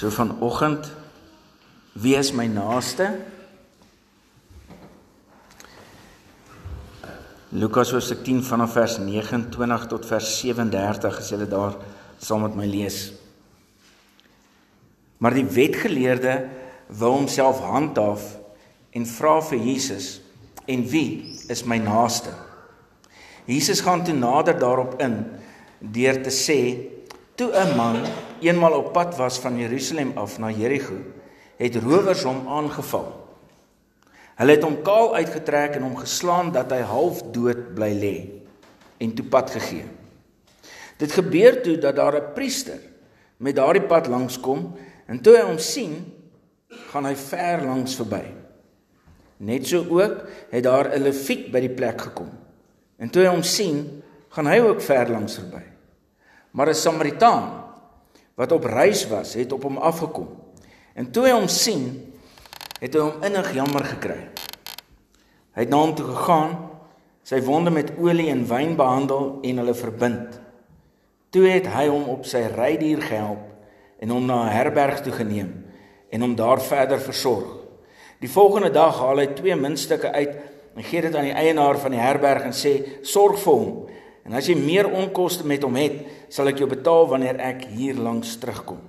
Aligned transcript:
So 0.00 0.08
vanoggend 0.08 0.86
wie 1.92 2.14
is 2.16 2.30
my 2.32 2.46
naaste? 2.48 3.18
Lukas 7.52 7.90
hoofstuk 7.92 8.22
10 8.24 8.40
vanaf 8.48 8.72
vers 8.78 8.94
29 8.98 9.84
tot 9.90 10.06
vers 10.08 10.30
37 10.38 11.18
as 11.20 11.28
jy 11.34 11.48
daar 11.50 11.76
saam 12.16 12.46
met 12.46 12.56
my 12.56 12.68
lees. 12.70 13.10
Maar 15.20 15.36
die 15.36 15.44
wetgeleerde 15.44 16.38
wou 17.02 17.12
homself 17.18 17.60
handhaaf 17.60 18.24
en 18.96 19.04
vra 19.04 19.36
vir 19.50 19.60
Jesus: 19.66 20.08
"En 20.64 20.88
wie 20.88 21.36
is 21.52 21.66
my 21.68 21.76
naaste?" 21.76 22.32
Jesus 23.44 23.84
gaan 23.84 24.04
toe 24.04 24.16
nader 24.16 24.56
daarop 24.56 24.96
in 24.96 25.26
deur 25.78 26.22
te 26.24 26.32
sê: 26.32 26.60
"Toe 27.36 27.52
'n 27.52 27.76
man 27.76 28.00
eenmal 28.40 28.72
op 28.78 28.92
pad 28.92 29.16
was 29.16 29.38
van 29.38 29.58
Jerusalem 29.58 30.12
af 30.18 30.38
na 30.38 30.50
Jerigo, 30.50 30.96
het 31.56 31.76
rowers 31.76 32.22
hom 32.22 32.48
aangeval. 32.48 33.08
Hulle 34.40 34.56
het 34.56 34.64
hom 34.64 34.78
kaal 34.82 35.14
uitgetrek 35.14 35.76
en 35.76 35.84
hom 35.84 35.96
geslaan 36.00 36.52
dat 36.52 36.72
hy 36.72 36.80
half 36.88 37.20
dood 37.34 37.74
bly 37.76 37.90
lê 37.92 38.16
en 39.00 39.12
toe 39.16 39.26
pad 39.28 39.52
gegee. 39.52 39.84
Dit 41.00 41.12
gebeur 41.12 41.60
toe 41.64 41.76
dat 41.80 41.96
daar 41.96 42.16
'n 42.16 42.32
priester 42.34 42.80
met 43.36 43.56
daardie 43.56 43.84
pad 43.84 44.06
langskom 44.06 44.76
en 45.06 45.20
toe 45.20 45.36
hy 45.36 45.42
hom 45.42 45.58
sien, 45.58 46.12
gaan 46.92 47.04
hy 47.04 47.14
ver 47.16 47.64
langs 47.64 47.96
verby. 47.96 48.24
Net 49.36 49.66
so 49.66 49.84
ook 49.88 50.24
het 50.50 50.62
daar 50.64 50.92
'n 50.94 51.02
leviet 51.02 51.50
by 51.50 51.60
die 51.60 51.74
plek 51.74 52.00
gekom. 52.00 52.30
En 52.98 53.10
toe 53.10 53.22
hy 53.22 53.28
hom 53.28 53.42
sien, 53.42 54.02
gaan 54.28 54.46
hy 54.46 54.60
ook 54.60 54.80
ver 54.80 55.08
langs 55.10 55.34
verby. 55.34 55.62
Maar 56.50 56.68
'n 56.68 56.74
Samaritaan 56.74 57.59
wat 58.40 58.52
op 58.56 58.64
reis 58.64 59.04
was, 59.10 59.34
het 59.36 59.52
op 59.52 59.66
hom 59.68 59.76
afgekom. 59.76 60.28
En 60.96 61.10
toe 61.12 61.26
hy 61.28 61.32
hom 61.36 61.48
sien, 61.52 61.84
het 62.80 62.94
hy 62.96 63.02
hom 63.04 63.24
innig 63.26 63.50
jammer 63.52 63.84
gekry. 63.84 64.20
Hy 65.52 65.66
het 65.66 65.72
na 65.72 65.80
hom 65.82 65.92
toe 65.98 66.06
gegaan, 66.08 66.54
sy 67.26 67.42
wonde 67.44 67.72
met 67.74 67.92
olie 68.00 68.30
en 68.32 68.46
wyn 68.48 68.72
behandel 68.78 69.34
en 69.44 69.60
hulle 69.60 69.74
verbind. 69.76 70.38
Toe 71.30 71.44
het 71.50 71.68
hy 71.68 71.84
hom 71.90 72.08
op 72.10 72.24
sy 72.26 72.46
rydier 72.54 73.02
gehelp 73.04 73.44
en 74.00 74.14
hom 74.14 74.24
na 74.26 74.46
'n 74.46 74.56
herberg 74.56 75.04
toe 75.04 75.12
geneem 75.12 75.52
en 76.10 76.20
hom 76.20 76.34
daar 76.34 76.60
verder 76.60 76.98
versorg. 76.98 77.60
Die 78.20 78.30
volgende 78.30 78.70
dag 78.70 78.98
haal 78.98 79.18
hy 79.18 79.26
twee 79.26 79.56
muntstukke 79.56 80.12
uit 80.12 80.32
en 80.76 80.82
gee 80.82 81.00
dit 81.00 81.14
aan 81.14 81.28
die 81.28 81.36
eienaar 81.36 81.78
van 81.78 81.90
die 81.90 82.00
herberg 82.00 82.42
en 82.42 82.56
sê: 82.56 83.02
"Sorg 83.02 83.38
vir 83.38 83.52
hom 83.52 83.86
En 84.24 84.36
as 84.36 84.48
jy 84.50 84.56
meer 84.58 84.88
onkoste 84.90 85.46
met 85.48 85.64
hom 85.64 85.78
het, 85.80 86.02
sal 86.32 86.50
ek 86.50 86.60
jou 86.60 86.68
betaal 86.70 87.08
wanneer 87.10 87.40
ek 87.40 87.64
hier 87.72 87.98
langs 87.98 88.36
terugkom. 88.40 88.80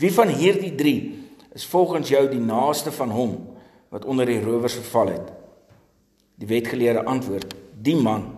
Wie 0.00 0.12
van 0.14 0.32
hierdie 0.32 0.72
3 0.78 0.94
is 1.58 1.66
volgens 1.68 2.08
jou 2.08 2.22
die 2.30 2.40
naaste 2.40 2.92
van 2.94 3.12
hom 3.12 3.34
wat 3.92 4.06
onder 4.08 4.28
die 4.28 4.40
rowers 4.40 4.78
verval 4.80 5.12
het? 5.12 5.32
Die 6.40 6.48
wetgeleerde 6.48 7.04
antwoord: 7.04 7.52
Die 7.76 7.96
man 7.96 8.30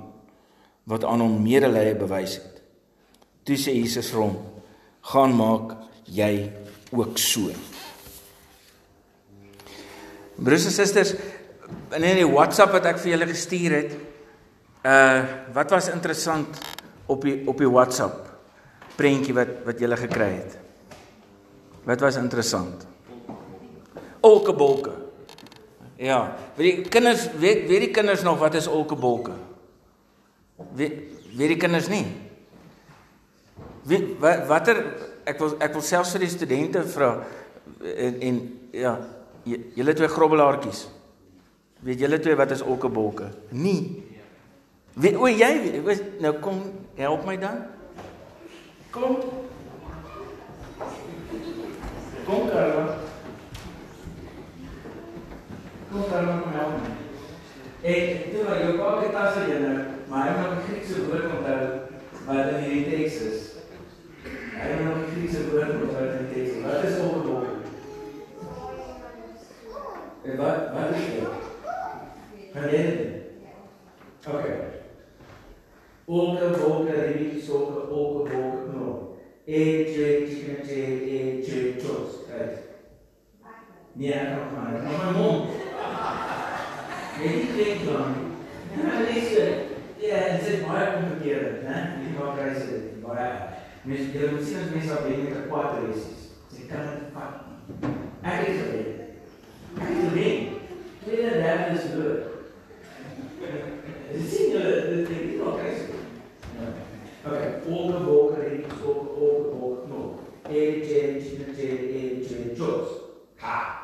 wat 0.91 1.05
aan 1.07 1.23
hom 1.23 1.39
medelee 1.43 1.95
bewys 1.95 2.41
het. 2.41 2.63
Toe 3.47 3.59
sê 3.59 3.75
Jesus 3.77 4.11
vir 4.11 4.25
hom: 4.25 4.37
"Gaan 5.13 5.37
maak 5.39 5.77
jy 6.07 6.51
ook 6.91 7.19
so." 7.19 7.51
Broers 10.43 10.67
en 10.67 10.75
susters, 10.75 11.15
in 11.95 12.03
die 12.03 12.27
WhatsApp 12.27 12.73
wat 12.73 12.87
ek 12.91 12.99
vir 12.99 13.13
julle 13.13 13.29
gestuur 13.31 13.77
het, 13.77 13.93
Uh 14.83 15.23
wat 15.55 15.71
was 15.71 15.89
interessant 15.89 16.59
op 17.07 17.23
die 17.23 17.37
op 17.47 17.59
die 17.59 17.71
WhatsApp 17.71 18.27
prentjie 18.99 19.35
wat 19.35 19.63
wat 19.67 19.79
jy 19.79 19.87
gele 19.87 19.99
gekry 20.01 20.31
het? 20.41 20.59
Wat 21.87 22.03
was 22.03 22.19
interessant? 22.19 22.87
Olkebolke. 24.21 24.93
Ja, 26.03 26.35
weet 26.57 26.83
die 26.83 26.91
kinders 26.91 27.29
weet 27.39 27.69
weet 27.71 27.87
die 27.87 27.95
kinders 27.95 28.23
nog 28.27 28.39
wat 28.43 28.59
is 28.59 28.67
olkebolke? 28.67 29.37
Weet 30.75 30.99
weet 31.37 31.55
die 31.55 31.61
kinders 31.63 31.89
nie? 31.89 32.05
Wie 33.87 34.03
wat 34.19 34.47
watter 34.51 34.83
ek 35.27 35.39
wil 35.39 35.57
ek 35.63 35.79
wil 35.79 35.87
selfs 35.87 36.17
vir 36.17 36.27
die 36.27 36.35
studente 36.35 36.83
vra 36.91 37.15
en, 37.79 38.19
en 38.19 38.41
ja, 38.75 38.97
julle 39.47 39.95
twee 39.95 40.11
grobbelaartjies. 40.11 40.89
Weet 41.87 42.03
julle 42.03 42.19
twee 42.23 42.39
wat 42.39 42.51
is 42.55 42.63
olkebolke? 42.67 43.31
Nie. 43.55 44.11
Wie 44.95 45.17
o 45.17 45.27
jy 45.27 45.81
weet 45.87 46.21
nou 46.21 46.35
kom 46.45 46.59
help 46.99 47.25
my 47.25 47.37
dan. 47.41 47.63
Kom. 48.93 49.17
Kom 52.27 52.49
Karla. 52.51 52.99
Kom 55.89 56.03
Karla 56.11 56.35
kom 56.43 56.53
help 56.59 56.75
my. 56.83 56.91
Ek 57.83 58.29
toe 58.35 58.43
maar 58.45 58.61
jou 58.61 58.75
pak 58.83 59.01
dit 59.01 59.17
as 59.23 59.39
jy 59.49 59.57
nou, 59.63 59.79
maar 60.11 60.29
hy 60.29 60.35
moet 60.37 60.61
Griekse 60.69 61.07
woord 61.07 61.33
onthou 61.39 61.63
wat 62.27 62.53
in 62.53 62.61
hierdie 62.67 62.85
teks 62.93 63.17
is. 63.31 63.49
Hy 64.59 64.77
moet 64.83 65.09
Griekse 65.15 65.47
woord 65.49 65.73
onthou 65.79 66.05
in 66.11 66.21
die 66.21 66.29
teks. 66.35 66.61
Wat 66.67 66.85
is 66.91 67.01
opgebou? 67.01 67.41
En 70.23 70.39
wat 70.45 70.71
wat 70.77 70.95
is 71.01 71.11
dit? 71.17 71.51
Kan 72.53 72.69
jy 72.69 72.77
dit? 72.77 72.93
Okay. 72.93 73.12
Olke 76.13 76.47
wolke 76.61 76.93
ribiki 76.93 77.41
soke 77.41 77.89
olke 77.89 78.33
wolke 78.33 78.73
no. 78.73 78.89
E 79.47 79.61
je 79.93 80.27
chicken 80.29 80.67
je 80.69 80.83
e 81.15 81.19
je 81.47 81.77
toast. 81.77 82.29
Right. 82.29 82.59
Nee, 83.93 84.13
ek 84.13 84.29
kan 84.29 84.49
maar. 84.55 84.75
Ek 84.75 84.99
my 85.05 85.11
mond. 85.19 85.51
Jy 87.21 87.33
dink 87.57 87.85
dan. 87.87 88.15
Ja, 88.77 89.05
dis 89.07 89.31
ja, 90.01 90.19
dit 90.37 90.49
is 90.49 90.63
baie 90.67 90.87
komplikeerd, 90.93 91.63
né? 91.63 91.77
Jy 92.01 92.13
maak 92.17 92.39
hy 92.41 92.53
sê 92.57 92.79
baie. 93.05 93.27
Mens 93.85 94.15
jy 94.15 94.31
moet 94.33 94.47
sien 94.47 94.63
as 94.63 94.71
mense 94.73 94.97
op 94.97 95.09
enige 95.11 95.43
kwart 95.51 95.85
is. 95.91 96.07
Jy 96.57 96.69
kan 96.71 96.89
dit 96.89 97.13
vat. 97.13 97.35
Ek 98.33 98.49
is 98.49 98.63
dit. 98.71 98.89
Ek 99.77 99.93
is 99.93 100.09
dit. 100.17 100.41
Jy 101.05 101.19
weet 101.21 101.39
dat 101.45 101.63
dit 101.69 101.77
is 101.77 101.87
goed. 101.93 102.21
Dis 104.13 104.33
sien 104.33 104.57
jy 104.57 104.65
dit 104.89 104.99
is 105.03 105.13
nie 105.29 105.39
oké. 105.45 105.77
Okay, 107.23 107.53
olke 107.71 108.01
wolke 108.09 108.41
rin 108.49 108.65
olke 108.83 109.15
olke 109.29 109.55
wolke 109.61 109.87
no. 109.93 110.03
E 110.49 110.65
je 110.89 111.05
je 111.21 111.47
je 111.61 111.71
e 112.01 112.03
je 112.25 112.51
jos. 112.57 112.99
Ha. 113.45 113.83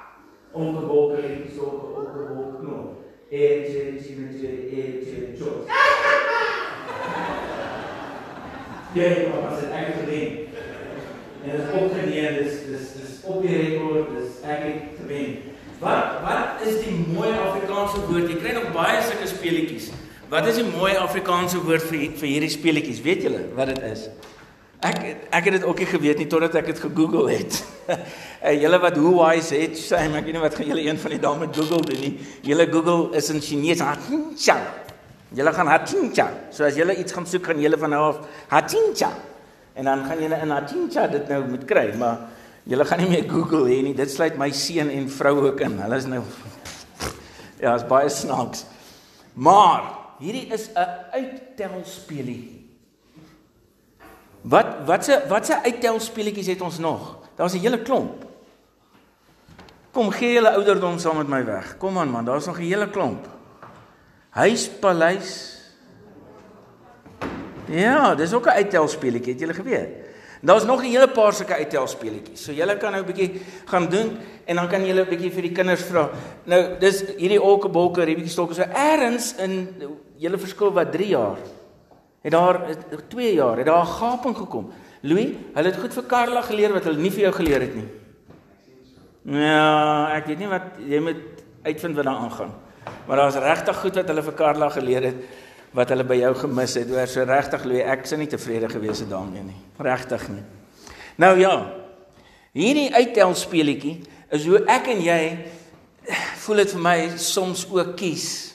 Olke 1.28 1.56
wolke 1.56 1.88
rin 1.88 1.98
olke 1.98 1.98
olke 1.98 2.34
wolke 2.34 2.62
no. 2.66 2.96
E 3.30 3.38
je 3.38 3.82
je 4.04 4.40
je 4.40 4.48
e 4.70 4.82
je 5.04 5.36
jos. 5.38 5.66
Ja, 8.92 9.08
maar 9.30 9.50
as 9.50 9.60
dit 9.60 9.70
ek 9.70 9.94
gewen. 10.00 10.28
En 11.44 11.50
dit 11.50 11.60
is 11.60 11.82
opgeneem, 11.82 12.34
dis 12.42 12.52
dis 12.66 12.86
dis 12.96 13.12
op 13.22 13.42
die 13.42 13.56
rekord, 13.56 14.08
dis 14.16 14.40
ek 14.42 14.64
gewen. 15.00 15.36
Wat 15.78 16.18
wat 16.24 16.66
is 16.66 16.80
die 16.84 16.96
mooi 17.12 17.30
Afrikaanse 17.30 18.00
woord? 18.08 18.30
Jy 18.32 18.38
kry 18.40 18.54
nog 18.56 18.72
baie 18.72 19.02
sulke 19.02 19.28
speletjies. 19.28 19.92
Wat 20.28 20.46
is 20.46 20.58
die 20.60 20.66
mooi 20.72 20.96
Afrikaanse 20.96 21.60
woord 21.64 21.84
vir 21.92 22.08
vir 22.18 22.32
hierdie 22.32 22.52
speletjies? 22.52 23.04
Weet 23.04 23.28
julle 23.28 23.44
wat 23.56 23.74
dit 23.74 23.84
is? 23.92 24.08
Ek 24.78 24.98
ek 25.34 25.44
het 25.44 25.54
dit 25.56 25.64
ook 25.66 25.80
nie 25.82 25.88
geweet 25.90 26.20
nie 26.22 26.28
totdat 26.30 26.54
ek 26.60 26.68
dit 26.70 26.80
gegoogel 26.80 27.26
het. 27.32 27.56
En 28.38 28.58
julle 28.62 28.78
wat 28.78 28.98
hoe 29.00 29.14
wise 29.16 29.56
het, 29.58 29.74
sê 29.74 30.04
ek 30.06 30.12
weet 30.28 30.36
nie 30.36 30.42
wat 30.42 30.54
gaan 30.54 30.68
julle 30.70 30.84
een 30.86 31.00
van 31.02 31.14
die 31.14 31.18
dae 31.24 31.38
met 31.40 31.56
Google 31.56 31.82
doen 31.82 32.04
nie. 32.04 32.12
Julle 32.46 32.68
Google 32.70 33.16
is 33.18 33.30
in 33.34 33.40
Chinese 33.42 33.82
hatincha. 33.82 34.54
Julle 35.34 35.52
gaan 35.56 35.70
hatincha. 35.72 36.28
So 36.54 36.68
as 36.68 36.78
julle 36.78 36.94
iets 36.94 37.16
gaan 37.16 37.26
soek, 37.26 37.50
gaan 37.50 37.58
julle 37.62 37.80
van 37.80 37.90
nou 37.90 38.04
af 38.12 38.20
hatincha. 38.52 39.10
En 39.74 39.90
dan 39.90 40.04
gaan 40.06 40.22
julle 40.22 40.38
in 40.46 40.54
hatincha 40.54 41.08
dit 41.10 41.26
nou 41.32 41.40
moet 41.48 41.66
kry, 41.66 41.88
maar 41.98 42.28
julle 42.68 42.86
gaan 42.86 43.02
nie 43.02 43.10
meer 43.16 43.26
Google 43.26 43.64
hê 43.66 43.80
nie. 43.82 43.96
Dit 43.98 44.14
sluit 44.14 44.38
my 44.38 44.52
seun 44.54 44.94
en 44.94 45.10
vrou 45.10 45.34
ook 45.48 45.64
in. 45.66 45.74
Hulle 45.82 45.98
is 45.98 46.06
nou 46.06 46.22
Ja, 47.64 47.74
is 47.74 47.86
baie 47.90 48.06
snaaks. 48.14 48.62
Maar 49.34 49.90
hierdie 50.22 50.46
is 50.54 50.70
'n 50.70 50.86
uittelspeletjie. 51.18 52.57
Wat 54.40 54.66
watse 54.86 55.22
watse 55.28 55.62
uittelspeletjies 55.62 56.46
het 56.46 56.60
ons 56.60 56.78
nog? 56.78 57.16
Daar's 57.36 57.54
'n 57.54 57.58
hele 57.58 57.82
klomp. 57.82 58.24
Kom 59.90 60.10
gee 60.10 60.32
julle 60.32 60.50
ouderdom 60.50 60.98
saam 60.98 61.16
met 61.16 61.28
my 61.28 61.44
weg. 61.44 61.76
Kom 61.76 61.98
aan 61.98 62.10
man, 62.10 62.24
daar's 62.24 62.46
nog 62.46 62.58
'n 62.58 62.62
hele 62.62 62.90
klomp. 62.90 63.26
Huispaleis. 64.30 65.58
Ja, 67.66 68.14
dis 68.14 68.32
ook 68.32 68.46
'n 68.46 68.58
uittelspeletjie, 68.62 69.32
het 69.32 69.40
julle 69.40 69.54
geweet? 69.54 69.88
Daar's 70.40 70.64
nog 70.64 70.80
'n 70.80 70.90
hele 70.90 71.08
paar 71.08 71.32
sulke 71.32 71.54
uittelspeletjies. 71.54 72.44
So 72.44 72.52
julle 72.52 72.76
kan 72.76 72.92
nou 72.92 73.02
'n 73.02 73.06
bietjie 73.06 73.42
gaan 73.64 73.88
doen 73.88 74.18
en 74.44 74.56
dan 74.56 74.68
kan 74.68 74.86
julle 74.86 75.02
'n 75.02 75.08
bietjie 75.08 75.32
vir 75.32 75.42
die 75.42 75.52
kinders 75.52 75.82
vra. 75.82 76.10
Nou, 76.44 76.78
dis 76.78 77.04
hierdie 77.16 77.42
olkebolke, 77.42 78.02
ribbetjie 78.02 78.30
stokke 78.30 78.54
so 78.54 78.62
ergens 78.62 79.34
in 79.34 79.68
julle 80.16 80.38
verskil 80.38 80.72
wat 80.72 80.92
3 80.92 81.08
jaar. 81.08 81.36
Het 82.28 82.36
daar 82.36 82.60
2 83.08 83.34
jaar, 83.34 83.56
het 83.56 83.66
daar 83.66 83.86
'n 83.86 83.96
gaping 83.96 84.36
gekom. 84.36 84.72
Louis, 85.00 85.28
hulle 85.54 85.68
het 85.68 85.80
goed 85.80 85.94
vir 85.94 86.02
Karla 86.02 86.42
geleer 86.42 86.72
wat 86.72 86.84
hulle 86.84 87.00
nie 87.00 87.10
vir 87.10 87.20
jou 87.20 87.32
geleer 87.32 87.60
het 87.60 87.74
nie. 87.74 87.88
Ja, 89.40 90.12
ek 90.12 90.26
weet 90.26 90.38
nie 90.38 90.48
wat 90.48 90.62
jy 90.88 91.00
moet 91.00 91.22
uitvind 91.62 91.96
wat 91.96 92.04
daar 92.04 92.14
aangaan. 92.14 92.52
Maar 93.06 93.16
daar's 93.16 93.34
regtig 93.34 93.76
goed 93.76 93.94
wat 93.94 94.08
hulle 94.08 94.22
vir 94.22 94.32
Karla 94.32 94.68
geleer 94.68 95.02
het 95.02 95.14
wat 95.70 95.88
hulle 95.88 96.04
by 96.04 96.14
jou 96.14 96.34
gemis 96.34 96.74
het. 96.74 96.90
Oor 96.90 97.06
so 97.06 97.24
regtig 97.24 97.64
Louis, 97.64 97.82
ek 97.82 98.06
sou 98.06 98.18
nie 98.18 98.26
tevrede 98.26 98.68
gewees 98.68 98.98
het 98.98 99.10
daarmee 99.10 99.42
nie. 99.42 99.60
Regtig 99.78 100.28
nie. 100.28 100.42
Nou 101.16 101.38
ja. 101.38 101.72
Hierdie 102.52 102.94
uittel 102.94 103.34
speletjie 103.34 104.02
is 104.30 104.46
hoe 104.46 104.64
ek 104.66 104.86
en 104.86 105.00
jy 105.00 105.38
voel 106.36 106.56
dit 106.56 106.70
vir 106.70 106.80
my 106.80 107.10
soms 107.16 107.66
ook 107.70 107.96
kies 107.96 108.54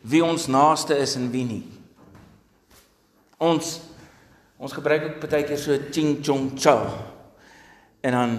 wie 0.00 0.24
ons 0.24 0.46
naaste 0.46 0.98
is 0.98 1.16
en 1.16 1.30
wie 1.30 1.44
nie. 1.44 1.71
Ons 3.42 3.80
ons 4.62 4.74
gebruik 4.76 5.08
ook 5.08 5.24
baie 5.24 5.42
keer 5.42 5.58
so 5.58 5.74
ching 5.90 6.20
chong 6.22 6.52
cha. 6.54 6.76
En 8.06 8.14
dan 8.14 8.36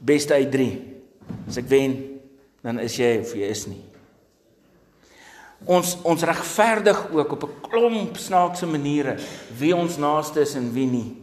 beste 0.00 0.32
uit 0.32 0.48
3. 0.52 0.70
As 1.50 1.58
ek 1.60 1.68
wen, 1.68 1.96
dan 2.64 2.80
is 2.80 2.96
jy 2.96 3.10
of 3.20 3.34
jy 3.36 3.50
is 3.52 3.66
nie. 3.68 3.82
Ons 5.68 5.94
ons 6.06 6.24
regverdig 6.28 6.98
ook 7.12 7.36
op 7.36 7.44
'n 7.44 7.60
klomp 7.68 8.16
snaakse 8.16 8.66
maniere 8.66 9.16
wie 9.58 9.76
ons 9.76 9.96
naaste 9.96 10.40
is 10.40 10.54
en 10.54 10.72
wie 10.72 10.86
nie. 10.86 11.16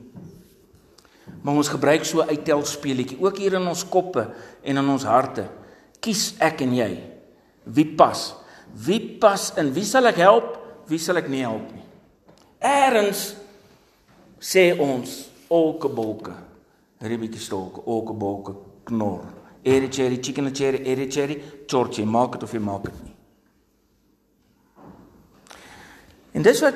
Maar 1.41 1.55
ons 1.55 1.69
gebruik 1.69 2.05
so 2.05 2.21
uittel 2.21 2.65
speletjie 2.65 3.19
ook 3.19 3.37
hier 3.37 3.53
in 3.53 3.67
ons 3.67 3.89
koppe 3.89 4.29
en 4.63 4.77
in 4.77 4.89
ons 4.89 5.03
harte. 5.03 5.49
Kies 5.99 6.35
ek 6.39 6.61
en 6.61 6.75
jy 6.75 7.03
wie 7.63 7.85
pas? 7.95 8.35
Wie 8.73 9.17
pas 9.19 9.53
in? 9.57 9.73
Wie 9.73 9.85
sal 9.85 10.05
ek 10.05 10.15
help? 10.15 10.57
Wie 10.87 10.99
sal 10.99 11.17
ek 11.17 11.27
nie 11.27 11.41
help 11.41 11.71
nie? 11.71 11.82
Eerens 12.63 13.35
sê 14.39 14.71
ons 14.79 15.15
olke 15.51 15.89
bolke. 15.91 16.31
Ribbie 17.03 17.39
stolke, 17.39 17.83
olke 17.85 18.13
bolke 18.15 18.53
knor. 18.87 19.25
Eri 19.63 19.89
cherry, 19.91 20.19
chicken 20.23 20.53
cherry, 20.55 20.79
eri 20.87 21.09
cherry, 21.11 21.41
chorche, 21.67 22.05
maak 22.05 22.39
dit 22.39 22.43
of 22.43 22.51
dit 22.51 23.03
nie. 23.03 23.15
En 26.33 26.41
dis 26.41 26.61
wat 26.61 26.75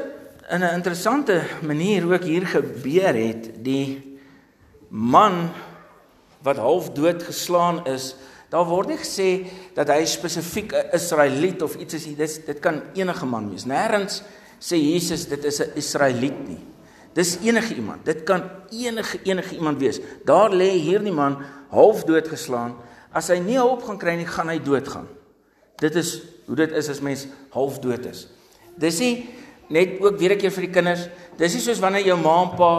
in 0.49 0.63
'n 0.63 0.73
interessante 0.73 1.41
manier 1.61 2.05
ook 2.13 2.23
hier 2.23 2.45
gebeur 2.45 3.15
het, 3.15 3.63
die 3.63 4.19
man 4.89 5.49
wat 6.41 6.57
half 6.57 6.91
dood 6.91 7.23
geslaan 7.23 7.85
is, 7.85 8.15
daar 8.49 8.65
word 8.65 8.87
nie 8.87 8.97
gesê 8.97 9.47
dat 9.73 9.87
hy 9.87 10.05
spesifiek 10.05 10.71
'n 10.73 10.95
Israeliet 10.95 11.61
of 11.61 11.75
iets 11.75 11.93
is 11.93 12.05
nie. 12.05 12.15
Dis 12.15 12.45
dit 12.45 12.59
kan 12.59 12.81
enige 12.93 13.25
man 13.25 13.49
wees. 13.49 13.65
Nêrens 13.65 14.23
sê 14.59 14.77
Jesus 14.77 15.27
dit 15.27 15.43
is 15.45 15.61
'n 15.61 15.71
Israeliet 15.75 16.47
nie. 16.47 16.63
Dis 17.13 17.37
enige 17.41 17.75
iemand. 17.75 18.05
Dit 18.05 18.23
kan 18.23 18.43
enige 18.69 19.19
enige 19.23 19.55
iemand 19.55 19.79
wees. 19.79 19.99
Daar 20.25 20.51
lê 20.51 20.69
hierdie 20.77 21.11
man 21.11 21.37
half 21.69 22.03
dood 22.03 22.27
geslaan. 22.27 22.75
As 23.11 23.27
hy 23.27 23.39
nie 23.39 23.57
hulp 23.57 23.83
gaan 23.83 23.97
kry 23.97 24.15
nie, 24.15 24.25
gaan 24.25 24.49
hy 24.49 24.59
doodgaan. 24.59 25.07
Dit 25.81 25.95
is 25.95 26.21
hoe 26.45 26.55
dit 26.55 26.71
is 26.71 26.89
as 26.89 27.01
mens 27.01 27.27
half 27.49 27.79
dood 27.79 28.05
is. 28.05 28.27
Dis 28.77 28.99
nie 28.99 29.29
net 29.69 29.99
ook 30.01 30.17
weer 30.19 30.35
'n 30.35 30.37
keer 30.37 30.51
vir 30.51 30.65
die 30.65 30.71
kinders. 30.73 31.09
Dis 31.37 31.53
nie 31.53 31.61
soos 31.61 31.79
wanneer 31.79 32.05
jou 32.05 32.17
ma 32.17 32.41
en 32.43 32.55
pa 32.55 32.71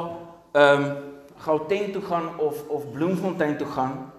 ehm 0.54 0.84
um, 0.84 0.96
Gauteng 1.38 1.92
toe 1.92 2.02
gaan 2.02 2.38
of 2.38 2.68
of 2.68 2.92
Bloemfontein 2.92 3.56
toe 3.56 3.66
gaan 3.66 4.12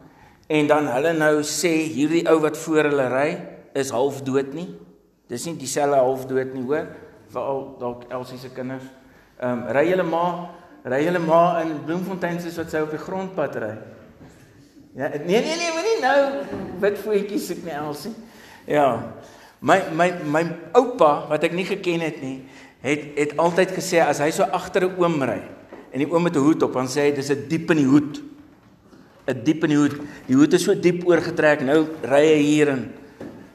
en 0.48 0.68
dan 0.68 0.88
hulle 0.88 1.14
nou 1.14 1.44
sê 1.44 1.72
hierdie 1.94 2.24
ou 2.30 2.40
wat 2.40 2.58
voor 2.58 2.84
hulle 2.84 3.08
ry 3.12 3.30
is 3.74 3.90
half 3.90 4.22
dood 4.24 4.54
nie. 4.54 4.70
Dis 5.30 5.46
nie 5.46 5.58
dieselfde 5.58 6.00
half 6.02 6.26
dood 6.26 6.54
nie, 6.54 6.64
hoor. 6.64 6.88
Veral 7.30 7.76
dalk 7.80 8.08
Elsie 8.10 8.38
se 8.38 8.50
kinders. 8.50 8.86
Ehm 9.40 9.52
um, 9.52 9.68
ry 9.76 9.86
julle 9.90 10.04
ma, 10.04 10.50
ry 10.84 11.04
julle 11.06 11.20
ma 11.20 11.62
in 11.62 11.78
Bloemfontein 11.86 12.40
soos 12.42 12.58
wat 12.58 12.72
sy 12.74 12.81
op 12.84 12.92
die 12.92 13.02
grondpad 13.02 13.56
ry. 13.62 13.74
Ja, 14.98 15.10
nee 15.14 15.42
nee 15.42 15.56
nee, 15.56 15.74
moenie 15.76 16.00
nou 16.02 16.18
wit 16.81 16.98
voetjies 17.04 17.46
soek 17.48 17.62
nie 17.64 17.76
Elsie. 17.78 18.14
Ja. 18.68 18.88
My 19.62 19.81
my 19.92 20.10
my 20.24 20.44
oupa 20.80 21.28
wat 21.30 21.44
ek 21.44 21.54
nie 21.56 21.68
geken 21.68 22.04
het 22.04 22.22
nie, 22.24 22.40
het 22.84 23.06
het 23.20 23.38
altyd 23.40 23.76
gesê 23.76 24.02
as 24.04 24.22
hy 24.24 24.31
so 24.31 24.44
agter 24.44 24.88
'n 24.88 24.98
oom 24.98 25.22
ry 25.24 25.42
en 25.92 26.00
die 26.00 26.10
oom 26.10 26.24
met 26.24 26.36
'n 26.36 26.44
hoed 26.44 26.64
op, 26.64 26.74
dan 26.74 26.88
sê 26.88 27.08
hy 27.08 27.12
dis 27.12 27.30
'n 27.30 27.48
diep 27.48 27.72
in 27.72 27.78
die 27.78 27.86
hoed. 27.86 28.22
'n 29.28 29.44
Diep 29.44 29.64
in 29.64 29.70
die 29.70 29.78
hoed. 29.78 29.96
Die 30.28 30.36
hoed 30.36 30.54
is 30.54 30.64
so 30.64 30.74
diep 30.74 31.06
oorgetrek. 31.06 31.62
Nou 31.62 31.86
ry 32.02 32.26
hy 32.26 32.42
hier 32.42 32.68
in 32.70 32.92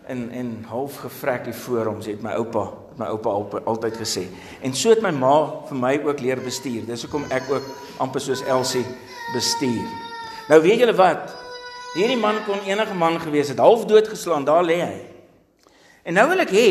in 0.09 0.31
en 0.31 0.65
half 0.69 0.97
gevrek 1.00 1.44
hier 1.44 1.55
voor 1.55 1.87
hom, 1.87 2.00
sê 2.03 2.15
my 2.21 2.35
oupa, 2.37 2.73
my 2.99 3.08
oupa 3.14 3.31
al, 3.31 3.46
altyd 3.75 3.96
gesê. 3.99 4.26
En 4.62 4.75
so 4.75 4.91
het 4.91 5.02
my 5.02 5.11
ma 5.11 5.37
vir 5.69 5.79
my 5.79 5.94
ook 6.05 6.20
leer 6.20 6.43
bestuur. 6.44 6.85
Dis 6.87 7.06
hoekom 7.06 7.26
ek 7.35 7.49
ook 7.50 7.67
amper 8.02 8.23
soos 8.23 8.43
Elsie 8.46 8.85
bestuur. 9.35 9.87
Nou 10.49 10.61
weet 10.62 10.85
julle 10.85 10.94
wat? 10.99 11.32
Hierdie 11.94 12.19
man 12.19 12.41
kon 12.46 12.62
enige 12.67 12.94
man 12.99 13.20
gewees 13.23 13.52
het, 13.52 13.62
half 13.62 13.85
dood 13.87 14.08
geslaan, 14.11 14.44
daar 14.44 14.64
lê 14.67 14.81
hy. 14.82 15.00
En 16.05 16.19
nou 16.19 16.26
wil 16.32 16.43
ek 16.44 16.52
hê 16.52 16.69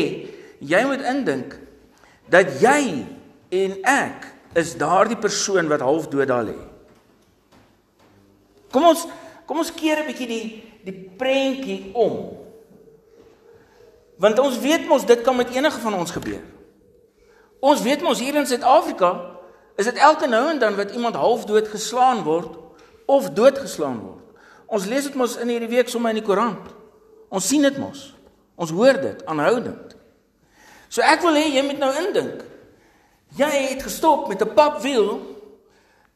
jy 0.64 0.82
moet 0.86 1.02
indink 1.10 1.56
dat 2.30 2.60
jy 2.62 3.04
en 3.54 3.74
ek 3.88 4.28
is 4.60 4.76
daardie 4.78 5.18
persoon 5.18 5.68
wat 5.72 5.82
half 5.84 6.06
dood 6.12 6.30
daar 6.30 6.46
lê. 6.46 6.56
Kom 8.72 8.86
ons 8.90 9.06
kom 9.44 9.60
ons 9.60 9.72
keer 9.74 10.00
'n 10.00 10.06
bietjie 10.06 10.28
die 10.28 10.46
die 10.84 10.98
prentjie 11.18 11.90
om. 11.94 12.43
Want 14.18 14.38
ons 14.38 14.58
weet 14.58 14.86
mos 14.86 15.06
dit 15.06 15.20
kan 15.22 15.36
met 15.36 15.50
enige 15.50 15.80
van 15.80 15.94
ons 15.94 16.10
gebeur. 16.10 16.42
Ons 17.64 17.82
weet 17.82 18.02
mos 18.02 18.20
hier 18.20 18.36
in 18.36 18.46
Suid-Afrika 18.46 19.14
is 19.76 19.88
dit 19.88 19.96
elke 19.98 20.28
nou 20.30 20.42
en 20.50 20.58
dan 20.58 20.76
wat 20.76 20.92
iemand 20.94 21.16
half 21.18 21.44
dood 21.44 21.68
geslaan 21.68 22.22
word 22.22 22.54
of 23.10 23.30
doodgeslaan 23.30 23.98
word. 24.00 24.22
Ons 24.66 24.86
lees 24.86 25.08
dit 25.08 25.14
mos 25.18 25.36
in 25.40 25.50
hierdie 25.50 25.70
week 25.70 25.90
sommer 25.90 26.14
in 26.14 26.20
die 26.20 26.26
koerant. 26.26 26.70
Ons 27.28 27.48
sien 27.50 27.64
dit 27.64 27.78
mos. 27.78 28.12
Ons 28.54 28.70
hoor 28.70 29.00
dit 29.02 29.24
aanhoudend. 29.26 29.96
So 30.88 31.02
ek 31.02 31.24
wil 31.26 31.34
hê 31.34 31.48
jy 31.56 31.64
moet 31.66 31.80
nou 31.82 31.90
indink. 32.04 32.44
Jy 33.34 33.50
het 33.72 33.82
gestop 33.82 34.28
met 34.30 34.42
'n 34.42 34.54
papwiel 34.54 35.18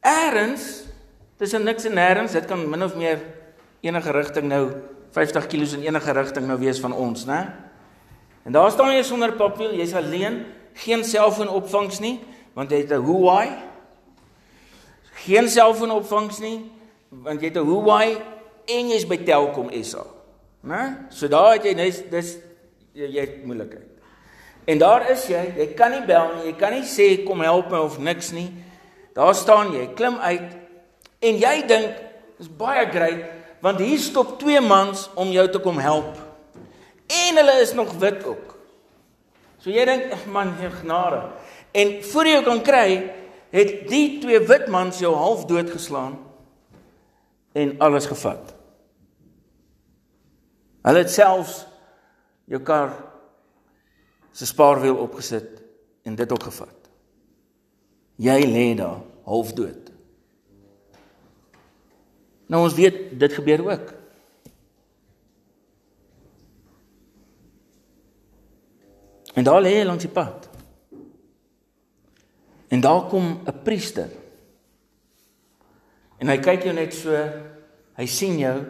eers 0.07 0.85
tussen 1.37 1.65
niks 1.65 1.85
en 1.85 1.95
nêrens. 1.95 2.33
Dit 2.33 2.47
kan 2.47 2.71
min 2.71 2.83
of 2.83 2.95
meer 2.95 3.19
enige 3.81 4.11
rigting 4.11 4.49
nou 4.49 4.71
50 5.11 5.47
km 5.47 5.81
in 5.81 5.83
enige 5.83 6.13
rigting 6.13 6.47
nou 6.47 6.59
wees 6.59 6.81
van 6.81 6.93
ons, 6.93 7.25
né? 7.25 7.68
En 8.49 8.55
daar 8.55 8.71
staan 8.73 8.95
jy 8.97 9.03
sonder 9.05 9.35
papwiel, 9.37 9.75
jy's 9.77 9.93
alleen, 9.93 10.39
geen 10.81 11.03
selfoonopvangs 11.05 11.99
nie, 12.01 12.15
want 12.57 12.71
jy 12.73 12.79
het 12.81 12.93
'n 12.97 13.05
Huawei. 13.05 13.49
Geen 15.27 15.49
selfoonopvangs 15.49 16.39
nie, 16.39 16.71
want 17.11 17.41
jy 17.41 17.51
het 17.53 17.59
'n 17.61 17.67
Huawei 17.69 18.17
en 18.65 18.89
jy's 18.89 19.05
by 19.07 19.17
Telkom 19.17 19.69
SA. 19.83 20.07
Né? 20.65 20.97
So 21.11 21.29
daar 21.29 21.53
het 21.53 21.65
jy 21.65 21.75
dis 21.75 22.03
dis 22.11 22.37
jy 22.93 23.21
het 23.21 23.45
moeilikheid. 23.45 23.89
En 24.65 24.79
daar 24.79 25.11
is 25.11 25.27
jy, 25.27 25.53
jy 25.57 25.67
kan 25.75 25.91
nie 25.91 26.07
bel 26.07 26.35
nie, 26.37 26.45
jy 26.45 26.57
kan 26.57 26.73
nie 26.73 26.85
sê 26.85 27.25
kom 27.25 27.41
help 27.41 27.71
my 27.71 27.79
of 27.79 27.99
niks 27.99 28.33
nie. 28.33 28.51
Daar 29.13 29.35
staan 29.35 29.73
jy, 29.73 29.95
klim 29.95 30.17
uit 30.17 30.57
en 31.21 31.39
jy 31.39 31.67
dink 31.67 31.95
dis 32.39 32.49
baie 32.49 32.87
great 32.91 33.25
want 33.61 33.79
hier 33.79 33.99
stop 33.99 34.39
twee 34.39 34.61
mans 34.61 35.11
om 35.15 35.29
jou 35.29 35.49
te 35.49 35.59
kom 35.59 35.79
help. 35.79 36.28
En 37.09 37.41
hulle 37.41 37.61
is 37.61 37.73
nog 37.73 37.93
wit 38.01 38.25
ook. 38.25 38.57
So 39.59 39.73
jy 39.73 39.85
dink 39.89 40.13
man, 40.31 40.55
hier 40.61 40.71
genade. 40.71 41.23
En 41.73 41.99
voor 42.05 42.29
jy 42.29 42.43
kan 42.47 42.61
kry, 42.63 42.89
het 43.51 43.89
die 43.89 44.19
twee 44.23 44.41
wit 44.47 44.69
mans 44.69 45.01
jou 45.01 45.15
half 45.17 45.47
dood 45.49 45.71
geslaan 45.73 46.19
en 47.57 47.75
alles 47.83 48.07
gevat. 48.07 48.55
Hulle 50.85 51.03
het 51.03 51.13
selfs 51.13 51.63
jou 52.49 52.61
kar 52.63 52.93
se 54.33 54.47
spaarwiel 54.47 54.97
opgesit 55.01 55.63
en 56.07 56.17
dit 56.17 56.33
ook 56.33 56.49
gevat. 56.49 56.77
Jy 58.19 58.39
lê 58.47 58.67
daar 58.79 59.01
half 59.27 59.53
dood. 59.57 59.91
Nou 62.49 62.63
ons 62.65 62.77
weet 62.77 63.19
dit 63.21 63.33
gebeur 63.33 63.65
ook. 63.67 63.98
En 69.35 69.45
daar 69.45 69.63
lê 69.63 69.75
hy 69.79 69.85
langs 69.85 70.05
die 70.05 70.13
pad. 70.13 70.49
En 72.69 72.81
daar 72.81 73.09
kom 73.09 73.41
'n 73.45 73.63
priester. 73.63 74.09
En 76.19 76.29
hy 76.29 76.39
kyk 76.39 76.63
jou 76.63 76.75
net 76.75 76.95
so, 76.95 77.15
hy 77.95 78.07
sien 78.07 78.39
jou. 78.39 78.65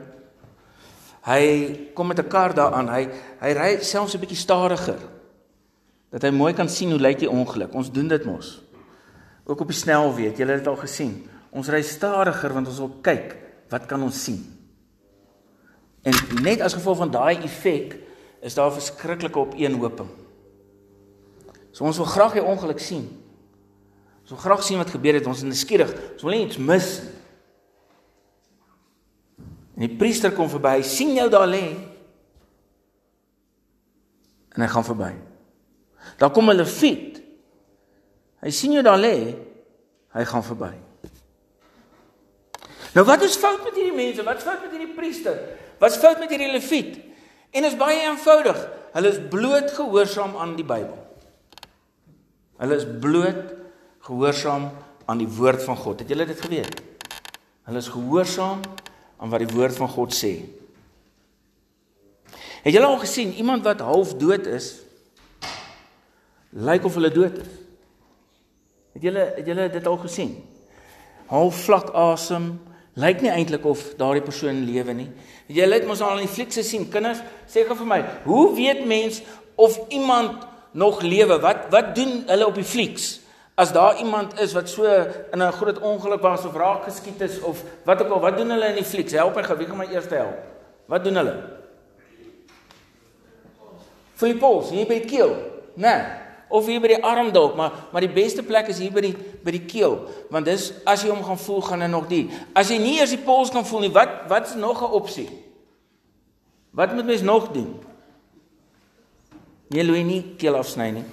Hy 1.25 1.91
kom 1.95 2.07
met 2.07 2.19
'n 2.19 2.29
kar 2.29 2.55
daaraan. 2.55 2.89
Hy 2.89 3.09
hy 3.41 3.53
ry 3.53 3.83
selfs 3.83 4.15
'n 4.15 4.21
bietjie 4.21 4.37
stadiger 4.37 4.99
dat 6.11 6.23
hy 6.23 6.31
mooi 6.31 6.53
kan 6.55 6.69
sien 6.69 6.91
hoe 6.91 7.01
lyk 7.01 7.19
die 7.19 7.31
ongeluk. 7.31 7.75
Ons 7.75 7.93
doen 7.93 8.09
dit 8.09 8.25
mos. 8.25 8.63
Ook 9.45 9.61
op 9.61 9.67
die 9.67 9.77
snelweg, 9.77 10.37
jy 10.37 10.47
het 10.47 10.59
dit 10.59 10.67
al 10.67 10.77
gesien. 10.77 11.29
Ons 11.51 11.69
ry 11.69 11.83
stadiger 11.83 12.53
want 12.53 12.67
ons 12.67 12.79
wil 12.79 12.97
kyk 13.03 13.37
wat 13.69 13.87
kan 13.87 14.03
ons 14.03 14.25
sien. 14.25 14.41
En 16.03 16.15
net 16.43 16.61
as 16.61 16.75
gevolg 16.75 16.97
van 16.97 17.11
daai 17.11 17.37
effek 17.45 17.97
is 18.41 18.55
daar 18.55 18.73
verskriklike 18.73 19.39
opeenhoping. 19.39 20.09
So 21.79 21.87
ons 21.87 22.01
wil 22.03 22.11
graag 22.11 22.35
die 22.35 22.43
ongeluk 22.43 22.83
sien. 22.83 23.07
Ons 24.27 24.35
wil 24.35 24.43
graag 24.43 24.65
sien 24.67 24.83
wat 24.83 24.91
gebeur 24.91 25.15
het. 25.15 25.29
Ons 25.31 25.45
is 25.45 25.47
nuuskierig. 25.47 25.95
Ons 26.17 26.27
wil 26.27 26.35
nie 26.35 26.47
iets 26.49 26.59
mis 26.59 26.91
nie. 27.05 27.15
En 29.79 29.85
die 29.87 29.95
priester 29.95 30.33
kom 30.35 30.49
verby. 30.51 30.81
Hy 30.81 30.87
sien 30.91 31.13
jou 31.15 31.29
daar 31.31 31.47
lê. 31.47 31.63
En 34.57 34.65
hy 34.65 34.67
gaan 34.73 34.87
verby. 34.89 35.13
Daar 36.19 36.33
kom 36.35 36.51
'n 36.51 36.57
leviet. 36.59 37.23
Hy 38.43 38.51
sien 38.51 38.73
jou 38.73 38.83
daar 38.83 38.99
lê. 38.99 39.37
Hy 40.13 40.25
gaan 40.25 40.43
verby. 40.43 40.75
Nou 42.95 43.07
wat 43.07 43.23
is 43.23 43.37
fout 43.37 43.63
met 43.63 43.75
hierdie 43.75 43.95
mense? 43.95 44.25
Wat 44.25 44.43
fout 44.43 44.63
met 44.63 44.71
hierdie 44.71 44.95
priester? 44.95 45.39
Wat's 45.79 45.97
fout 45.97 46.19
met 46.19 46.31
hierdie 46.31 46.51
leviet? 46.51 46.99
En 47.53 47.65
is 47.65 47.77
baie 47.77 48.01
eenvoudig. 48.01 48.69
Hulle 48.93 49.09
is 49.09 49.29
bloot 49.31 49.71
gehoorsaam 49.71 50.37
aan 50.37 50.57
die 50.57 50.65
Bybel. 50.65 51.08
Hulle 52.59 52.77
is 52.77 52.87
bloot 53.01 53.55
gehoorsaam 54.09 54.71
aan 55.09 55.23
die 55.23 55.31
woord 55.31 55.63
van 55.63 55.77
God. 55.77 56.03
Het 56.03 56.09
julle 56.13 56.27
dit 56.27 56.41
geweet? 56.41 56.81
Hulle 57.69 57.83
is 57.83 57.91
gehoorsaam 57.93 58.65
aan 59.19 59.31
wat 59.31 59.45
die 59.45 59.55
woord 59.55 59.77
van 59.79 59.91
God 59.93 60.15
sê. 60.17 60.33
Het 62.65 62.75
julle 62.75 62.91
al 62.91 62.99
gesien 62.99 63.33
iemand 63.39 63.65
wat 63.65 63.81
half 63.87 64.17
dood 64.19 64.47
is 64.51 64.75
lyk 66.49 66.85
of 66.85 66.95
hulle 66.97 67.11
dood 67.13 67.39
is? 67.39 67.57
Het 68.97 69.03
julle 69.09 69.25
het 69.37 69.47
julle 69.47 69.69
dit 69.71 69.87
al 69.87 69.99
gesien? 70.03 70.33
Half 71.29 71.61
vlak 71.69 71.93
asem, 71.95 72.57
lyk 72.99 73.21
nie 73.23 73.31
eintlik 73.31 73.67
of 73.69 73.83
daardie 74.01 74.25
persoon 74.25 74.65
lewe 74.67 74.95
nie. 74.97 75.11
Jy 75.47 75.69
het 75.71 75.87
mos 75.87 76.01
al 76.03 76.19
in 76.19 76.27
die 76.27 76.33
fliekse 76.33 76.65
sien 76.67 76.89
kinders 76.91 77.21
sê 77.47 77.63
gou 77.69 77.77
vir 77.79 77.91
my, 77.93 78.01
hoe 78.25 78.47
weet 78.57 78.83
mens 78.89 79.21
of 79.55 79.77
iemand 79.95 80.43
nog 80.79 81.03
lewe? 81.03 81.41
Wat 81.43 81.67
wat 81.75 81.95
doen 81.99 82.23
hulle 82.27 82.47
op 82.47 82.55
die 82.55 82.67
flieks? 82.67 83.19
As 83.59 83.73
daar 83.75 83.99
iemand 83.99 84.39
is 84.41 84.55
wat 84.55 84.69
so 84.71 84.85
in 85.33 85.43
'n 85.43 85.53
groot 85.53 85.79
ongeluk 85.79 86.23
was 86.23 86.45
of 86.47 86.55
raak 86.55 86.85
geskiet 86.85 87.21
is 87.21 87.41
of 87.41 87.63
wat 87.85 88.03
ook 88.03 88.11
al, 88.11 88.21
wat 88.21 88.37
doen 88.37 88.51
hulle 88.51 88.67
in 88.67 88.75
die 88.75 88.85
flieks? 88.85 89.13
Help 89.13 89.35
my 89.35 89.57
wie 89.57 89.67
gaan 89.67 89.77
my 89.77 89.89
eers 89.91 90.07
help? 90.09 90.39
Wat 90.87 91.05
doen 91.05 91.15
hulle? 91.15 91.37
Filippos, 94.15 94.71
hier 94.71 94.87
by 94.87 94.99
die 94.99 95.07
keel. 95.11 95.37
Nee. 95.75 96.03
Of 96.49 96.67
hier 96.67 96.81
by 96.81 96.89
die 96.89 97.03
arm 97.05 97.33
dalk, 97.33 97.57
maar 97.57 97.73
maar 97.93 98.01
die 98.01 98.13
beste 98.13 98.43
plek 98.43 98.71
is 98.73 98.79
hier 98.79 98.93
by 98.93 99.01
die 99.01 99.17
by 99.45 99.51
die 99.51 99.67
keel, 99.69 99.99
want 100.31 100.49
dis 100.49 100.73
as 100.89 101.03
jy 101.03 101.11
hom 101.11 101.21
gaan 101.25 101.39
voel 101.39 101.61
gaan 101.63 101.85
hy 101.85 101.89
nog 101.93 102.09
die. 102.09 102.31
As 102.57 102.71
jy 102.73 102.79
nie 102.79 102.97
eers 102.99 103.13
die 103.13 103.21
pols 103.21 103.51
kan 103.51 103.67
voel 103.69 103.81
nie, 103.81 103.93
wat 103.93 104.09
wat 104.29 104.49
is 104.49 104.55
nog 104.55 104.81
'n 104.83 104.93
opsie? 104.93 105.29
Wat 106.71 106.95
moet 106.95 107.05
mens 107.05 107.23
nog 107.23 107.53
doen? 107.53 107.88
Nee, 109.69 109.85
Louis 109.85 110.05
nie 110.05 110.23
keel 110.41 110.57
afsny 110.57 110.91
nie. 110.91 111.05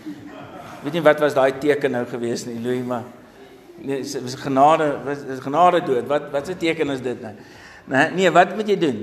Weet 0.83 0.93
nie 0.93 1.03
wat 1.03 1.19
was 1.19 1.33
daai 1.35 1.57
teken 1.59 1.91
nou 1.91 2.05
gewees 2.07 2.45
nie, 2.47 2.59
Louis, 2.63 2.83
maar 2.85 3.03
nee, 3.81 4.00
is 4.00 4.38
genade, 4.39 4.93
is 5.33 5.41
genade 5.43 5.81
dood. 5.83 6.07
Wat 6.07 6.29
wat 6.31 6.47
se 6.47 6.55
teken 6.57 6.93
is 6.93 7.01
dit 7.03 7.21
nou? 7.21 7.33
Nee, 7.85 8.12
nee, 8.15 8.31
wat 8.31 8.55
moet 8.55 8.69
jy 8.69 8.77
doen? 8.79 9.01